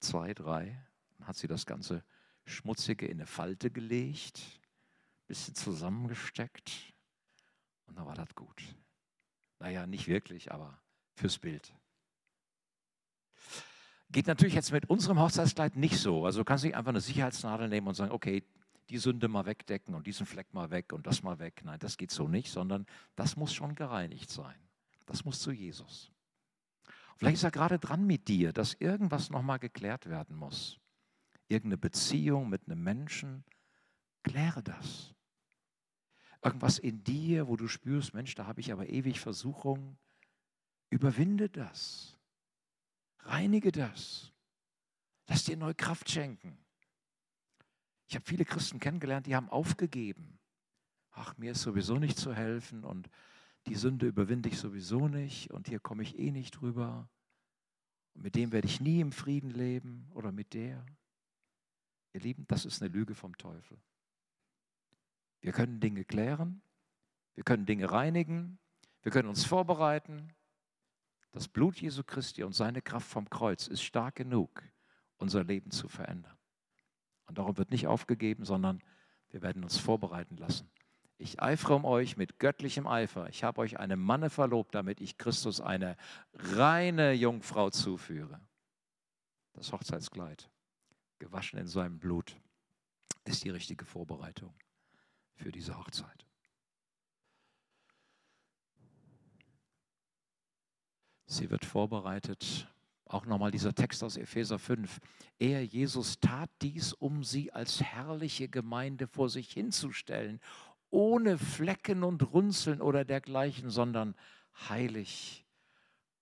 Zwei, 0.00 0.34
drei, 0.34 0.78
dann 1.18 1.26
hat 1.28 1.36
sie 1.36 1.46
das 1.46 1.66
ganze 1.66 2.04
Schmutzige 2.44 3.06
in 3.06 3.18
eine 3.18 3.26
Falte 3.26 3.70
gelegt, 3.70 4.40
bisschen 5.26 5.54
zusammengesteckt 5.54 6.70
und 7.86 7.96
dann 7.96 8.06
war 8.06 8.14
das 8.14 8.34
gut. 8.34 8.62
Naja, 9.58 9.86
nicht 9.86 10.08
wirklich, 10.08 10.52
aber 10.52 10.80
fürs 11.14 11.38
Bild. 11.38 11.74
Geht 14.10 14.26
natürlich 14.26 14.54
jetzt 14.54 14.72
mit 14.72 14.88
unserem 14.90 15.20
Hochzeitskleid 15.20 15.76
nicht 15.76 15.98
so. 15.98 16.24
Also 16.24 16.40
du 16.40 16.44
kannst 16.44 16.64
nicht 16.64 16.74
einfach 16.74 16.90
eine 16.90 17.00
Sicherheitsnadel 17.00 17.68
nehmen 17.68 17.86
und 17.86 17.94
sagen, 17.94 18.10
okay, 18.10 18.42
die 18.88 18.98
Sünde 18.98 19.28
mal 19.28 19.46
wegdecken 19.46 19.94
und 19.94 20.06
diesen 20.06 20.26
Fleck 20.26 20.52
mal 20.52 20.70
weg 20.70 20.92
und 20.92 21.06
das 21.06 21.22
mal 21.22 21.38
weg. 21.38 21.60
Nein, 21.64 21.78
das 21.78 21.96
geht 21.96 22.10
so 22.10 22.26
nicht, 22.26 22.50
sondern 22.50 22.86
das 23.14 23.36
muss 23.36 23.54
schon 23.54 23.76
gereinigt 23.76 24.30
sein. 24.30 24.56
Das 25.06 25.24
muss 25.24 25.40
zu 25.40 25.52
Jesus. 25.52 26.10
Vielleicht 27.20 27.36
ist 27.36 27.44
er 27.44 27.50
gerade 27.50 27.78
dran 27.78 28.06
mit 28.06 28.28
dir, 28.28 28.50
dass 28.50 28.72
irgendwas 28.72 29.28
nochmal 29.28 29.58
geklärt 29.58 30.08
werden 30.08 30.34
muss. 30.36 30.80
Irgendeine 31.48 31.76
Beziehung 31.76 32.48
mit 32.48 32.66
einem 32.66 32.82
Menschen, 32.82 33.44
kläre 34.22 34.62
das. 34.62 35.14
Irgendwas 36.42 36.78
in 36.78 37.04
dir, 37.04 37.46
wo 37.46 37.56
du 37.56 37.68
spürst, 37.68 38.14
Mensch, 38.14 38.34
da 38.36 38.46
habe 38.46 38.62
ich 38.62 38.72
aber 38.72 38.88
ewig 38.88 39.20
Versuchung. 39.20 39.98
Überwinde 40.88 41.50
das. 41.50 42.16
Reinige 43.18 43.70
das. 43.70 44.32
Lass 45.26 45.44
dir 45.44 45.58
neue 45.58 45.74
Kraft 45.74 46.08
schenken. 46.08 46.56
Ich 48.08 48.14
habe 48.14 48.24
viele 48.24 48.46
Christen 48.46 48.80
kennengelernt, 48.80 49.26
die 49.26 49.36
haben 49.36 49.50
aufgegeben. 49.50 50.38
Ach, 51.10 51.36
mir 51.36 51.52
ist 51.52 51.60
sowieso 51.60 51.98
nicht 51.98 52.16
zu 52.16 52.34
helfen 52.34 52.82
und 52.82 53.10
die 53.66 53.74
Sünde 53.74 54.06
überwinde 54.06 54.48
ich 54.48 54.58
sowieso 54.58 55.08
nicht 55.08 55.50
und 55.50 55.68
hier 55.68 55.80
komme 55.80 56.02
ich 56.02 56.18
eh 56.18 56.30
nicht 56.30 56.52
drüber. 56.52 57.08
Und 58.14 58.22
mit 58.22 58.34
dem 58.34 58.52
werde 58.52 58.66
ich 58.66 58.80
nie 58.80 59.00
im 59.00 59.12
Frieden 59.12 59.50
leben 59.50 60.08
oder 60.12 60.32
mit 60.32 60.54
der. 60.54 60.84
Ihr 62.12 62.20
Lieben, 62.20 62.46
das 62.48 62.64
ist 62.64 62.82
eine 62.82 62.92
Lüge 62.92 63.14
vom 63.14 63.36
Teufel. 63.36 63.78
Wir 65.40 65.52
können 65.52 65.80
Dinge 65.80 66.04
klären, 66.04 66.62
wir 67.34 67.44
können 67.44 67.66
Dinge 67.66 67.90
reinigen, 67.90 68.58
wir 69.02 69.12
können 69.12 69.28
uns 69.28 69.44
vorbereiten. 69.44 70.34
Das 71.32 71.48
Blut 71.48 71.80
Jesu 71.80 72.02
Christi 72.02 72.42
und 72.42 72.52
seine 72.52 72.82
Kraft 72.82 73.08
vom 73.08 73.30
Kreuz 73.30 73.68
ist 73.68 73.82
stark 73.82 74.16
genug, 74.16 74.62
unser 75.16 75.44
Leben 75.44 75.70
zu 75.70 75.88
verändern. 75.88 76.36
Und 77.26 77.38
darum 77.38 77.56
wird 77.56 77.70
nicht 77.70 77.86
aufgegeben, 77.86 78.44
sondern 78.44 78.82
wir 79.28 79.40
werden 79.42 79.62
uns 79.62 79.78
vorbereiten 79.78 80.36
lassen. 80.36 80.68
Ich 81.20 81.42
eifere 81.42 81.74
um 81.74 81.84
euch 81.84 82.16
mit 82.16 82.38
göttlichem 82.38 82.86
Eifer. 82.86 83.28
Ich 83.28 83.44
habe 83.44 83.60
euch 83.60 83.78
eine 83.78 83.96
Manne 83.96 84.30
verlobt, 84.30 84.74
damit 84.74 85.02
ich 85.02 85.18
Christus 85.18 85.60
eine 85.60 85.98
reine 86.32 87.12
Jungfrau 87.12 87.68
zuführe. 87.68 88.40
Das 89.52 89.70
Hochzeitskleid, 89.70 90.48
gewaschen 91.18 91.58
in 91.58 91.66
seinem 91.66 91.98
Blut, 91.98 92.38
ist 93.26 93.44
die 93.44 93.50
richtige 93.50 93.84
Vorbereitung 93.84 94.54
für 95.34 95.52
diese 95.52 95.76
Hochzeit. 95.76 96.24
Sie 101.26 101.50
wird 101.50 101.66
vorbereitet. 101.66 102.66
Auch 103.04 103.26
nochmal 103.26 103.50
dieser 103.50 103.74
Text 103.74 104.04
aus 104.04 104.16
Epheser 104.16 104.58
5. 104.58 105.00
Er, 105.38 105.64
Jesus, 105.64 106.20
tat 106.20 106.48
dies, 106.62 106.92
um 106.92 107.24
sie 107.24 107.52
als 107.52 107.82
herrliche 107.82 108.48
Gemeinde 108.48 109.08
vor 109.08 109.28
sich 109.28 109.52
hinzustellen, 109.52 110.40
ohne 110.90 111.38
Flecken 111.38 112.02
und 112.02 112.32
Runzeln 112.32 112.80
oder 112.80 113.04
dergleichen, 113.04 113.70
sondern 113.70 114.14
heilig 114.68 115.46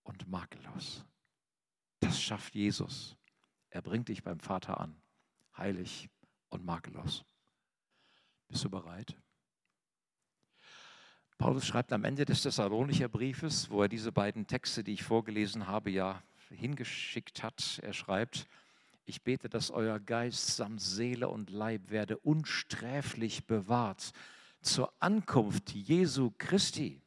und 0.03 0.29
makellos. 0.29 1.05
Das 2.01 2.21
schafft 2.21 2.55
Jesus. 2.55 3.17
Er 3.71 3.83
bringt 3.83 4.09
dich 4.09 4.23
beim 4.23 4.41
Vater 4.41 4.81
an, 4.81 5.01
heilig 5.57 6.09
und 6.49 6.65
makellos. 6.65 7.25
Bist 8.49 8.65
du 8.65 8.71
bereit? 8.71 9.17
Paulus 11.37 11.67
schreibt 11.67 11.93
am 11.93 12.05
Ende 12.05 12.25
des 12.25 12.43
Thessalonicher 12.43 13.09
Briefes, 13.09 13.71
wo 13.71 13.83
er 13.83 13.89
diese 13.89 14.11
beiden 14.11 14.47
Texte, 14.47 14.83
die 14.83 14.95
ich 14.95 15.05
vorgelesen 15.05 15.69
habe, 15.69 15.91
ja 15.91 16.23
hingeschickt 16.49 17.43
hat. 17.43 17.79
Er 17.83 17.93
schreibt, 17.93 18.49
ich 19.05 19.23
bete, 19.23 19.49
dass 19.49 19.71
euer 19.71 20.01
Geist 20.01 20.57
samt 20.57 20.81
Seele 20.81 21.29
und 21.29 21.51
Leib 21.51 21.91
werde 21.91 22.19
unsträflich 22.19 23.47
bewahrt 23.47 24.13
zur 24.61 24.93
Ankunft 25.01 25.71
Jesu 25.71 26.33
Christi. 26.39 27.01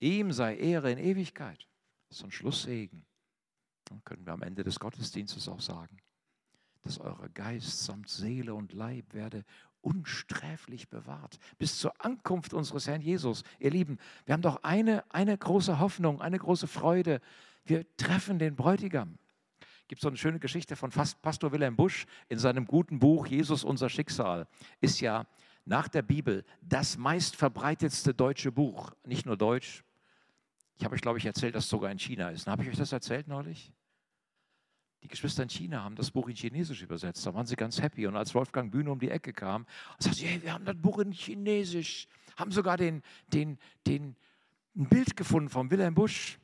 Ihm 0.00 0.32
sei 0.32 0.56
Ehre 0.56 0.92
in 0.92 0.98
Ewigkeit. 0.98 1.66
Das 2.08 2.18
ist 2.18 2.24
ein 2.24 2.30
Schlusssegen. 2.30 3.04
Dann 3.84 4.02
können 4.04 4.24
wir 4.26 4.32
am 4.32 4.42
Ende 4.42 4.64
des 4.64 4.78
Gottesdienstes 4.78 5.48
auch 5.48 5.60
sagen, 5.60 5.98
dass 6.82 6.98
euer 6.98 7.28
Geist 7.34 7.84
samt 7.84 8.08
Seele 8.08 8.54
und 8.54 8.72
Leib 8.72 9.14
werde 9.14 9.44
unsträflich 9.80 10.88
bewahrt 10.88 11.38
bis 11.58 11.78
zur 11.78 11.92
Ankunft 12.04 12.52
unseres 12.52 12.86
Herrn 12.86 13.00
Jesus. 13.00 13.44
Ihr 13.58 13.70
Lieben, 13.70 13.98
wir 14.26 14.34
haben 14.34 14.42
doch 14.42 14.62
eine, 14.62 15.04
eine 15.10 15.36
große 15.36 15.78
Hoffnung, 15.78 16.20
eine 16.20 16.38
große 16.38 16.66
Freude. 16.66 17.20
Wir 17.64 17.84
treffen 17.96 18.38
den 18.38 18.56
Bräutigam. 18.56 19.18
Gibt 19.86 20.02
so 20.02 20.08
eine 20.08 20.18
schöne 20.18 20.38
Geschichte 20.38 20.76
von 20.76 20.90
Pastor 20.90 21.52
Wilhelm 21.52 21.76
Busch 21.76 22.06
in 22.28 22.38
seinem 22.38 22.66
guten 22.66 22.98
Buch 22.98 23.26
Jesus 23.26 23.64
unser 23.64 23.88
Schicksal. 23.88 24.46
Ist 24.80 25.00
ja 25.00 25.26
nach 25.68 25.88
der 25.88 26.02
Bibel 26.02 26.44
das 26.62 26.96
meistverbreitetste 26.96 28.14
deutsche 28.14 28.50
Buch. 28.50 28.92
Nicht 29.04 29.26
nur 29.26 29.36
deutsch. 29.36 29.84
Ich 30.78 30.84
habe 30.84 30.94
euch, 30.94 31.02
glaube 31.02 31.18
ich, 31.18 31.26
erzählt, 31.26 31.54
dass 31.54 31.64
es 31.64 31.70
sogar 31.70 31.90
in 31.90 31.98
China 31.98 32.30
ist. 32.30 32.46
Habe 32.46 32.62
ich 32.62 32.68
euch 32.68 32.76
das 32.76 32.92
erzählt 32.92 33.28
neulich? 33.28 33.72
Die 35.02 35.08
Geschwister 35.08 35.42
in 35.42 35.48
China 35.48 35.84
haben 35.84 35.94
das 35.94 36.10
Buch 36.10 36.28
in 36.28 36.34
Chinesisch 36.34 36.82
übersetzt. 36.82 37.24
Da 37.24 37.34
waren 37.34 37.46
sie 37.46 37.54
ganz 37.54 37.80
happy. 37.80 38.06
Und 38.06 38.16
als 38.16 38.34
Wolfgang 38.34 38.72
Bühne 38.72 38.90
um 38.90 38.98
die 38.98 39.10
Ecke 39.10 39.32
kam, 39.32 39.66
sagte 39.98 40.18
sie, 40.18 40.26
hey, 40.26 40.42
wir 40.42 40.52
haben 40.52 40.64
das 40.64 40.76
Buch 40.76 40.98
in 40.98 41.12
Chinesisch. 41.12 42.08
Haben 42.36 42.50
sogar 42.50 42.76
den, 42.76 43.02
den, 43.28 43.58
den, 43.86 44.16
ein 44.76 44.88
Bild 44.88 45.16
gefunden 45.16 45.48
von 45.50 45.70
Wilhelm 45.70 45.94
Busch. 45.94 46.38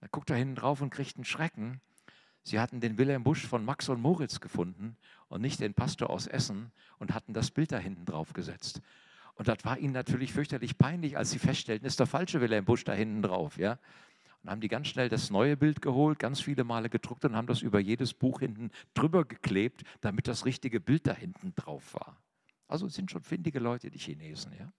Da 0.00 0.08
guckt 0.08 0.30
er 0.30 0.36
hinten 0.36 0.56
drauf 0.56 0.80
und 0.80 0.90
kriegt 0.90 1.16
einen 1.16 1.24
Schrecken. 1.24 1.80
Sie 2.42 2.58
hatten 2.58 2.80
den 2.80 2.98
Wilhelm 2.98 3.22
Busch 3.22 3.46
von 3.46 3.64
Max 3.64 3.88
und 3.88 4.00
Moritz 4.00 4.40
gefunden 4.40 4.96
und 5.28 5.40
nicht 5.42 5.60
den 5.60 5.74
Pastor 5.74 6.10
aus 6.10 6.26
Essen 6.26 6.72
und 6.98 7.14
hatten 7.14 7.32
das 7.32 7.50
Bild 7.50 7.72
da 7.72 7.78
hinten 7.78 8.04
drauf 8.04 8.32
gesetzt. 8.32 8.80
Und 9.34 9.48
das 9.48 9.64
war 9.64 9.78
ihnen 9.78 9.92
natürlich 9.92 10.32
fürchterlich 10.32 10.76
peinlich, 10.78 11.16
als 11.16 11.30
sie 11.30 11.38
feststellten, 11.38 11.86
ist 11.86 12.00
der 12.00 12.06
falsche 12.06 12.40
Wilhelm 12.40 12.64
Busch 12.64 12.84
da 12.84 12.92
hinten 12.92 13.22
drauf. 13.22 13.58
Ja? 13.58 13.78
und 14.42 14.50
haben 14.50 14.60
die 14.60 14.68
ganz 14.68 14.88
schnell 14.88 15.08
das 15.08 15.30
neue 15.30 15.56
Bild 15.56 15.82
geholt, 15.82 16.18
ganz 16.18 16.40
viele 16.40 16.64
Male 16.64 16.88
gedruckt 16.88 17.24
und 17.24 17.36
haben 17.36 17.46
das 17.46 17.62
über 17.62 17.78
jedes 17.78 18.14
Buch 18.14 18.40
hinten 18.40 18.70
drüber 18.94 19.24
geklebt, 19.24 19.82
damit 20.00 20.28
das 20.28 20.44
richtige 20.44 20.80
Bild 20.80 21.06
da 21.06 21.12
hinten 21.12 21.54
drauf 21.56 21.94
war. 21.94 22.16
Also 22.66 22.88
sind 22.88 23.10
schon 23.10 23.22
findige 23.22 23.58
Leute, 23.58 23.90
die 23.90 23.98
Chinesen, 23.98 24.52
ja. 24.58 24.72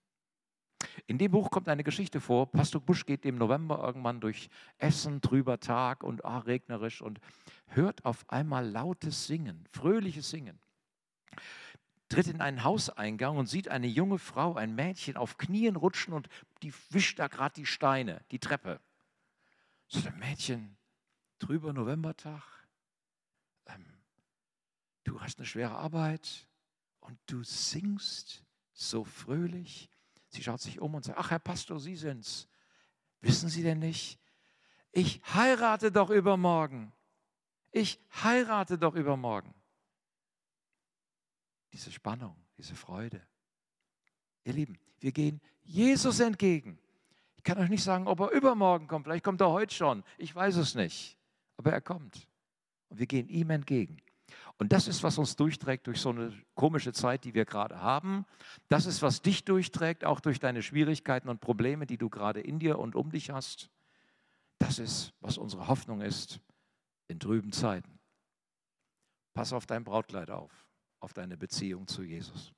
In 1.06 1.18
dem 1.18 1.32
Buch 1.32 1.50
kommt 1.50 1.68
eine 1.68 1.84
Geschichte 1.84 2.20
vor. 2.20 2.50
Pastor 2.50 2.80
Busch 2.80 3.06
geht 3.06 3.24
im 3.24 3.36
November 3.36 3.82
irgendwann 3.82 4.20
durch 4.20 4.50
Essen, 4.78 5.20
trüber 5.20 5.60
Tag 5.60 6.02
und 6.02 6.24
ah, 6.24 6.38
regnerisch 6.38 7.02
und 7.02 7.20
hört 7.66 8.04
auf 8.04 8.28
einmal 8.28 8.68
lautes 8.68 9.26
Singen, 9.26 9.66
fröhliches 9.70 10.30
Singen. 10.30 10.58
Tritt 12.08 12.26
in 12.26 12.40
einen 12.40 12.62
Hauseingang 12.62 13.38
und 13.38 13.46
sieht 13.46 13.68
eine 13.68 13.86
junge 13.86 14.18
Frau, 14.18 14.54
ein 14.54 14.74
Mädchen 14.74 15.16
auf 15.16 15.38
Knien 15.38 15.76
rutschen 15.76 16.12
und 16.12 16.28
die 16.62 16.72
wischt 16.90 17.18
da 17.18 17.28
gerade 17.28 17.54
die 17.54 17.66
Steine, 17.66 18.22
die 18.30 18.38
Treppe. 18.38 18.80
So 19.88 20.06
ein 20.06 20.18
Mädchen, 20.18 20.76
trüber 21.38 21.72
Novembertag, 21.72 22.42
ähm, 23.66 23.84
du 25.04 25.20
hast 25.20 25.38
eine 25.38 25.46
schwere 25.46 25.74
Arbeit 25.74 26.46
und 27.00 27.18
du 27.26 27.42
singst 27.42 28.44
so 28.72 29.04
fröhlich. 29.04 29.88
Sie 30.32 30.42
schaut 30.42 30.60
sich 30.60 30.80
um 30.80 30.94
und 30.94 31.04
sagt, 31.04 31.18
ach 31.18 31.30
Herr 31.30 31.38
Pastor, 31.38 31.78
Sie 31.78 31.94
sind's. 31.94 32.48
Wissen 33.20 33.50
Sie 33.50 33.62
denn 33.62 33.78
nicht? 33.78 34.18
Ich 34.90 35.20
heirate 35.34 35.92
doch 35.92 36.08
übermorgen. 36.08 36.92
Ich 37.70 38.00
heirate 38.22 38.78
doch 38.78 38.94
übermorgen. 38.94 39.54
Diese 41.72 41.92
Spannung, 41.92 42.34
diese 42.56 42.74
Freude. 42.74 43.22
Ihr 44.44 44.54
Lieben, 44.54 44.78
wir 45.00 45.12
gehen 45.12 45.40
Jesus 45.62 46.20
entgegen. 46.20 46.78
Ich 47.36 47.44
kann 47.44 47.58
euch 47.58 47.68
nicht 47.68 47.84
sagen, 47.84 48.06
ob 48.06 48.20
er 48.20 48.30
übermorgen 48.30 48.88
kommt. 48.88 49.04
Vielleicht 49.04 49.24
kommt 49.24 49.40
er 49.42 49.50
heute 49.50 49.74
schon. 49.74 50.02
Ich 50.16 50.34
weiß 50.34 50.56
es 50.56 50.74
nicht. 50.74 51.18
Aber 51.58 51.72
er 51.72 51.80
kommt. 51.80 52.26
Und 52.88 52.98
wir 52.98 53.06
gehen 53.06 53.28
ihm 53.28 53.50
entgegen. 53.50 53.98
Und 54.62 54.70
das 54.70 54.86
ist, 54.86 55.02
was 55.02 55.18
uns 55.18 55.34
durchträgt 55.34 55.88
durch 55.88 56.00
so 56.00 56.10
eine 56.10 56.32
komische 56.54 56.92
Zeit, 56.92 57.24
die 57.24 57.34
wir 57.34 57.44
gerade 57.44 57.80
haben. 57.80 58.24
Das 58.68 58.86
ist, 58.86 59.02
was 59.02 59.20
dich 59.20 59.44
durchträgt, 59.44 60.04
auch 60.04 60.20
durch 60.20 60.38
deine 60.38 60.62
Schwierigkeiten 60.62 61.28
und 61.28 61.40
Probleme, 61.40 61.84
die 61.84 61.98
du 61.98 62.08
gerade 62.08 62.40
in 62.40 62.60
dir 62.60 62.78
und 62.78 62.94
um 62.94 63.10
dich 63.10 63.30
hast. 63.30 63.70
Das 64.60 64.78
ist, 64.78 65.14
was 65.18 65.36
unsere 65.36 65.66
Hoffnung 65.66 66.00
ist 66.00 66.38
in 67.08 67.18
trüben 67.18 67.50
Zeiten. 67.50 67.98
Pass 69.34 69.52
auf 69.52 69.66
dein 69.66 69.82
Brautkleid 69.82 70.30
auf, 70.30 70.52
auf 71.00 71.12
deine 71.12 71.36
Beziehung 71.36 71.88
zu 71.88 72.04
Jesus. 72.04 72.52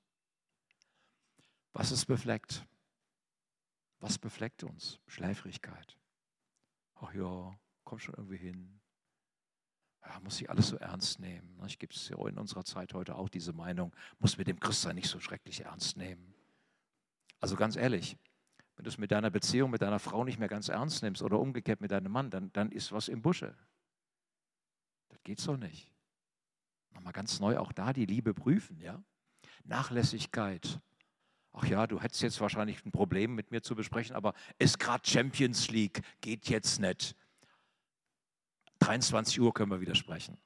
Was 1.73 1.91
ist 1.91 2.05
befleckt? 2.05 2.67
Was 4.01 4.19
befleckt 4.19 4.63
uns? 4.63 5.01
Schläfrigkeit. 5.07 5.97
Ach 6.97 7.15
ja, 7.15 7.59
komm 7.83 7.99
schon 7.99 8.15
irgendwie 8.15 8.37
hin. 8.37 8.79
Ja, 10.07 10.21
muss 10.21 10.41
ich 10.41 10.51
alles 10.51 10.69
so 10.69 10.77
ernst 10.77 11.19
nehmen. 11.19 11.59
Ich 11.67 11.79
gibt 11.79 11.95
es 11.95 12.09
ja 12.09 12.17
in 12.29 12.39
unserer 12.39 12.65
Zeit 12.65 12.93
heute 12.93 13.15
auch 13.15 13.29
diese 13.29 13.53
Meinung, 13.53 13.95
muss 14.19 14.37
mit 14.37 14.47
dem 14.47 14.61
Christsein 14.61 14.97
nicht 14.97 15.09
so 15.09 15.19
schrecklich 15.19 15.63
ernst 15.63 15.97
nehmen. 15.97 16.35
Also 17.41 17.57
ganz 17.57 17.77
ehrlich, 17.77 18.17
wenn 18.77 18.85
du 18.85 18.91
es 18.91 18.99
mit 18.99 19.11
deiner 19.11 19.31
Beziehung 19.31 19.71
mit 19.71 19.83
deiner 19.83 19.99
Frau 19.99 20.25
nicht 20.25 20.39
mehr 20.39 20.49
ganz 20.49 20.69
ernst 20.69 21.03
nimmst 21.03 21.23
oder 21.23 21.39
umgekehrt 21.39 21.81
mit 21.81 21.91
deinem 21.91 22.13
Mann, 22.13 22.31
dann, 22.31 22.53
dann 22.53 22.71
ist 22.71 22.93
was 22.93 23.09
im 23.09 23.23
Busche. 23.23 23.57
Das 25.09 25.23
geht 25.23 25.41
so 25.41 25.57
nicht. 25.57 25.91
Nochmal 26.91 27.13
ganz 27.13 27.41
neu 27.41 27.59
auch 27.59 27.73
da 27.73 27.93
die 27.93 28.07
Liebe 28.07 28.35
prüfen, 28.35 28.81
ja? 28.81 29.03
Nachlässigkeit, 29.65 30.81
ach 31.53 31.67
ja, 31.67 31.87
du 31.87 32.01
hättest 32.01 32.23
jetzt 32.23 32.41
wahrscheinlich 32.41 32.85
ein 32.85 32.93
Problem 32.93 33.35
mit 33.35 33.51
mir 33.51 33.63
zu 33.63 33.75
besprechen, 33.75 34.15
aber 34.15 34.35
ist 34.59 34.79
gerade 34.79 35.09
Champions 35.09 35.71
League, 35.71 36.03
geht 36.21 36.49
jetzt 36.49 36.81
nicht. 36.81 37.17
23 38.85 39.41
Uhr 39.41 39.55
können 39.55 39.71
wir 39.71 39.81
wieder 39.81 39.95
sprechen, 39.95 40.37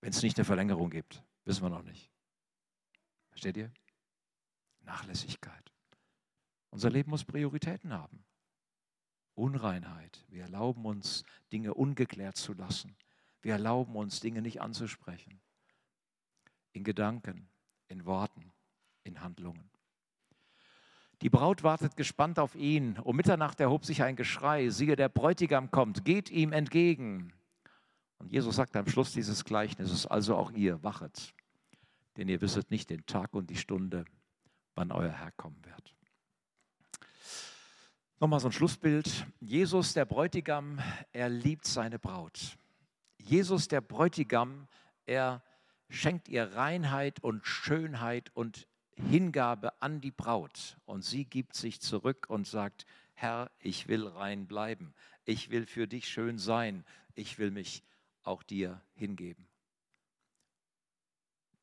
wenn 0.00 0.10
es 0.10 0.22
nicht 0.22 0.38
eine 0.38 0.46
Verlängerung 0.46 0.88
gibt. 0.88 1.22
Wissen 1.44 1.62
wir 1.62 1.68
noch 1.68 1.82
nicht. 1.82 2.10
Versteht 3.28 3.58
ihr? 3.58 3.70
Nachlässigkeit. 4.80 5.72
Unser 6.70 6.88
Leben 6.88 7.10
muss 7.10 7.24
Prioritäten 7.24 7.92
haben. 7.92 8.24
Unreinheit. 9.34 10.24
Wir 10.28 10.44
erlauben 10.44 10.86
uns, 10.86 11.24
Dinge 11.52 11.74
ungeklärt 11.74 12.36
zu 12.36 12.54
lassen. 12.54 12.96
Wir 13.42 13.52
erlauben 13.52 13.94
uns, 13.94 14.20
Dinge 14.20 14.40
nicht 14.40 14.62
anzusprechen. 14.62 15.42
In 16.72 16.82
Gedanken, 16.82 17.50
in 17.88 18.06
Worten, 18.06 18.52
in 19.04 19.20
Handlungen. 19.20 19.70
Die 21.20 21.30
Braut 21.30 21.62
wartet 21.62 21.96
gespannt 21.96 22.38
auf 22.38 22.54
ihn. 22.54 22.98
Um 22.98 23.16
Mitternacht 23.16 23.60
erhob 23.60 23.84
sich 23.84 24.02
ein 24.02 24.16
Geschrei. 24.16 24.70
Siehe, 24.70 24.96
der 24.96 25.10
Bräutigam 25.10 25.70
kommt, 25.70 26.06
geht 26.06 26.30
ihm 26.30 26.52
entgegen. 26.52 27.35
Und 28.18 28.32
Jesus 28.32 28.56
sagt 28.56 28.76
am 28.76 28.88
Schluss 28.88 29.12
dieses 29.12 29.44
Gleichnisses, 29.44 30.06
also 30.06 30.36
auch 30.36 30.50
ihr 30.52 30.82
wachet, 30.82 31.34
denn 32.16 32.28
ihr 32.28 32.40
wisset 32.40 32.70
nicht 32.70 32.90
den 32.90 33.04
Tag 33.06 33.34
und 33.34 33.50
die 33.50 33.56
Stunde, 33.56 34.04
wann 34.74 34.90
euer 34.90 35.12
Herr 35.12 35.32
kommen 35.32 35.62
wird. 35.64 35.94
Nochmal 38.18 38.40
so 38.40 38.48
ein 38.48 38.52
Schlussbild. 38.52 39.26
Jesus, 39.40 39.92
der 39.92 40.06
Bräutigam, 40.06 40.80
er 41.12 41.28
liebt 41.28 41.66
seine 41.66 41.98
Braut. 41.98 42.56
Jesus, 43.18 43.68
der 43.68 43.82
Bräutigam, 43.82 44.68
er 45.04 45.42
schenkt 45.90 46.28
ihr 46.28 46.54
Reinheit 46.54 47.22
und 47.22 47.46
Schönheit 47.46 48.30
und 48.34 48.66
Hingabe 48.94 49.82
an 49.82 50.00
die 50.00 50.10
Braut. 50.10 50.78
Und 50.86 51.04
sie 51.04 51.26
gibt 51.26 51.54
sich 51.54 51.82
zurück 51.82 52.26
und 52.28 52.46
sagt, 52.46 52.86
Herr, 53.12 53.50
ich 53.58 53.88
will 53.88 54.06
rein 54.06 54.46
bleiben. 54.46 54.94
Ich 55.26 55.50
will 55.50 55.66
für 55.66 55.86
dich 55.86 56.08
schön 56.08 56.38
sein. 56.38 56.84
Ich 57.14 57.38
will 57.38 57.50
mich 57.50 57.82
auch 58.26 58.42
dir 58.42 58.82
hingeben. 58.94 59.48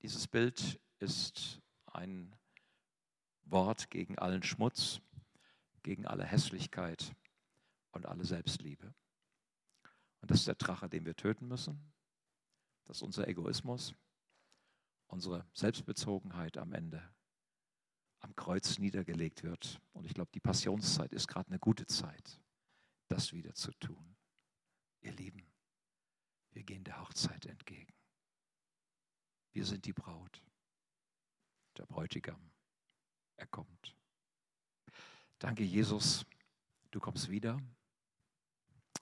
Dieses 0.01 0.27
Bild 0.27 0.79
ist 0.99 1.61
ein 1.85 2.35
Wort 3.45 3.89
gegen 3.89 4.17
allen 4.17 4.43
Schmutz, 4.43 5.01
gegen 5.83 6.05
alle 6.05 6.25
Hässlichkeit 6.25 7.15
und 7.91 8.05
alle 8.05 8.25
Selbstliebe. 8.25 8.93
Und 10.21 10.31
das 10.31 10.39
ist 10.39 10.47
der 10.47 10.55
Drache, 10.55 10.89
den 10.89 11.05
wir 11.05 11.15
töten 11.15 11.47
müssen. 11.47 11.93
Das 12.85 12.97
ist 12.97 13.03
unser 13.03 13.27
Egoismus, 13.27 13.93
unsere 15.07 15.45
Selbstbezogenheit 15.53 16.57
am 16.57 16.73
Ende 16.73 17.13
am 18.19 18.35
Kreuz 18.35 18.79
niedergelegt 18.79 19.43
wird. 19.43 19.81
Und 19.91 20.05
ich 20.05 20.13
glaube, 20.13 20.31
die 20.33 20.39
Passionszeit 20.39 21.11
ist 21.11 21.27
gerade 21.27 21.49
eine 21.49 21.59
gute 21.59 21.85
Zeit, 21.87 22.41
das 23.09 23.33
wieder 23.33 23.53
zu 23.53 23.71
tun. 23.73 24.15
Ihr 25.01 25.11
Lieben, 25.11 25.52
wir 26.53 26.63
gehen 26.63 26.83
der 26.83 27.01
Hochzeit 27.01 27.45
entgegen. 27.45 27.93
Wir 29.51 29.65
sind 29.65 29.85
die 29.85 29.93
Braut, 29.93 30.41
der 31.77 31.85
Bräutigam. 31.85 32.51
Er 33.35 33.47
kommt. 33.47 33.95
Danke, 35.39 35.63
Jesus, 35.63 36.25
du 36.91 36.99
kommst 36.99 37.29
wieder. 37.29 37.59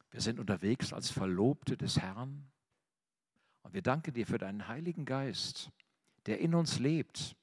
Wir 0.09 0.21
sind 0.21 0.39
unterwegs 0.39 0.91
als 0.91 1.09
Verlobte 1.09 1.77
des 1.77 1.99
Herrn. 1.99 2.51
Und 3.63 3.73
wir 3.73 3.81
danken 3.81 4.13
dir 4.13 4.25
für 4.25 4.37
deinen 4.37 4.67
Heiligen 4.67 5.05
Geist, 5.05 5.71
der 6.25 6.39
in 6.39 6.55
uns 6.55 6.79
lebt, 6.79 7.37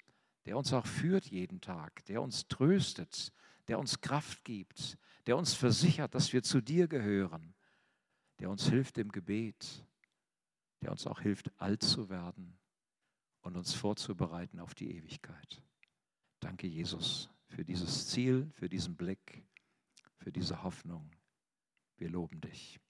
der 0.44 0.56
uns 0.56 0.72
auch 0.72 0.86
führt 0.86 1.26
jeden 1.26 1.60
Tag, 1.60 2.04
der 2.06 2.20
uns 2.20 2.48
tröstet, 2.48 3.32
der 3.68 3.78
uns 3.78 4.00
Kraft 4.00 4.44
gibt, 4.44 4.98
der 5.26 5.36
uns 5.36 5.54
versichert, 5.54 6.14
dass 6.14 6.32
wir 6.32 6.42
zu 6.42 6.60
dir 6.60 6.88
gehören, 6.88 7.54
der 8.38 8.50
uns 8.50 8.68
hilft 8.68 8.98
im 8.98 9.12
Gebet, 9.12 9.86
der 10.82 10.90
uns 10.90 11.06
auch 11.06 11.20
hilft, 11.20 11.50
alt 11.60 11.82
zu 11.82 12.08
werden 12.08 12.58
und 13.40 13.56
uns 13.56 13.74
vorzubereiten 13.74 14.60
auf 14.60 14.74
die 14.74 14.90
Ewigkeit. 14.96 15.62
Danke, 16.40 16.66
Jesus, 16.66 17.30
für 17.48 17.64
dieses 17.64 18.08
Ziel, 18.08 18.50
für 18.52 18.68
diesen 18.68 18.96
Blick, 18.96 19.44
für 20.18 20.32
diese 20.32 20.62
Hoffnung. 20.62 21.10
Wir 21.96 22.10
loben 22.10 22.40
dich. 22.40 22.80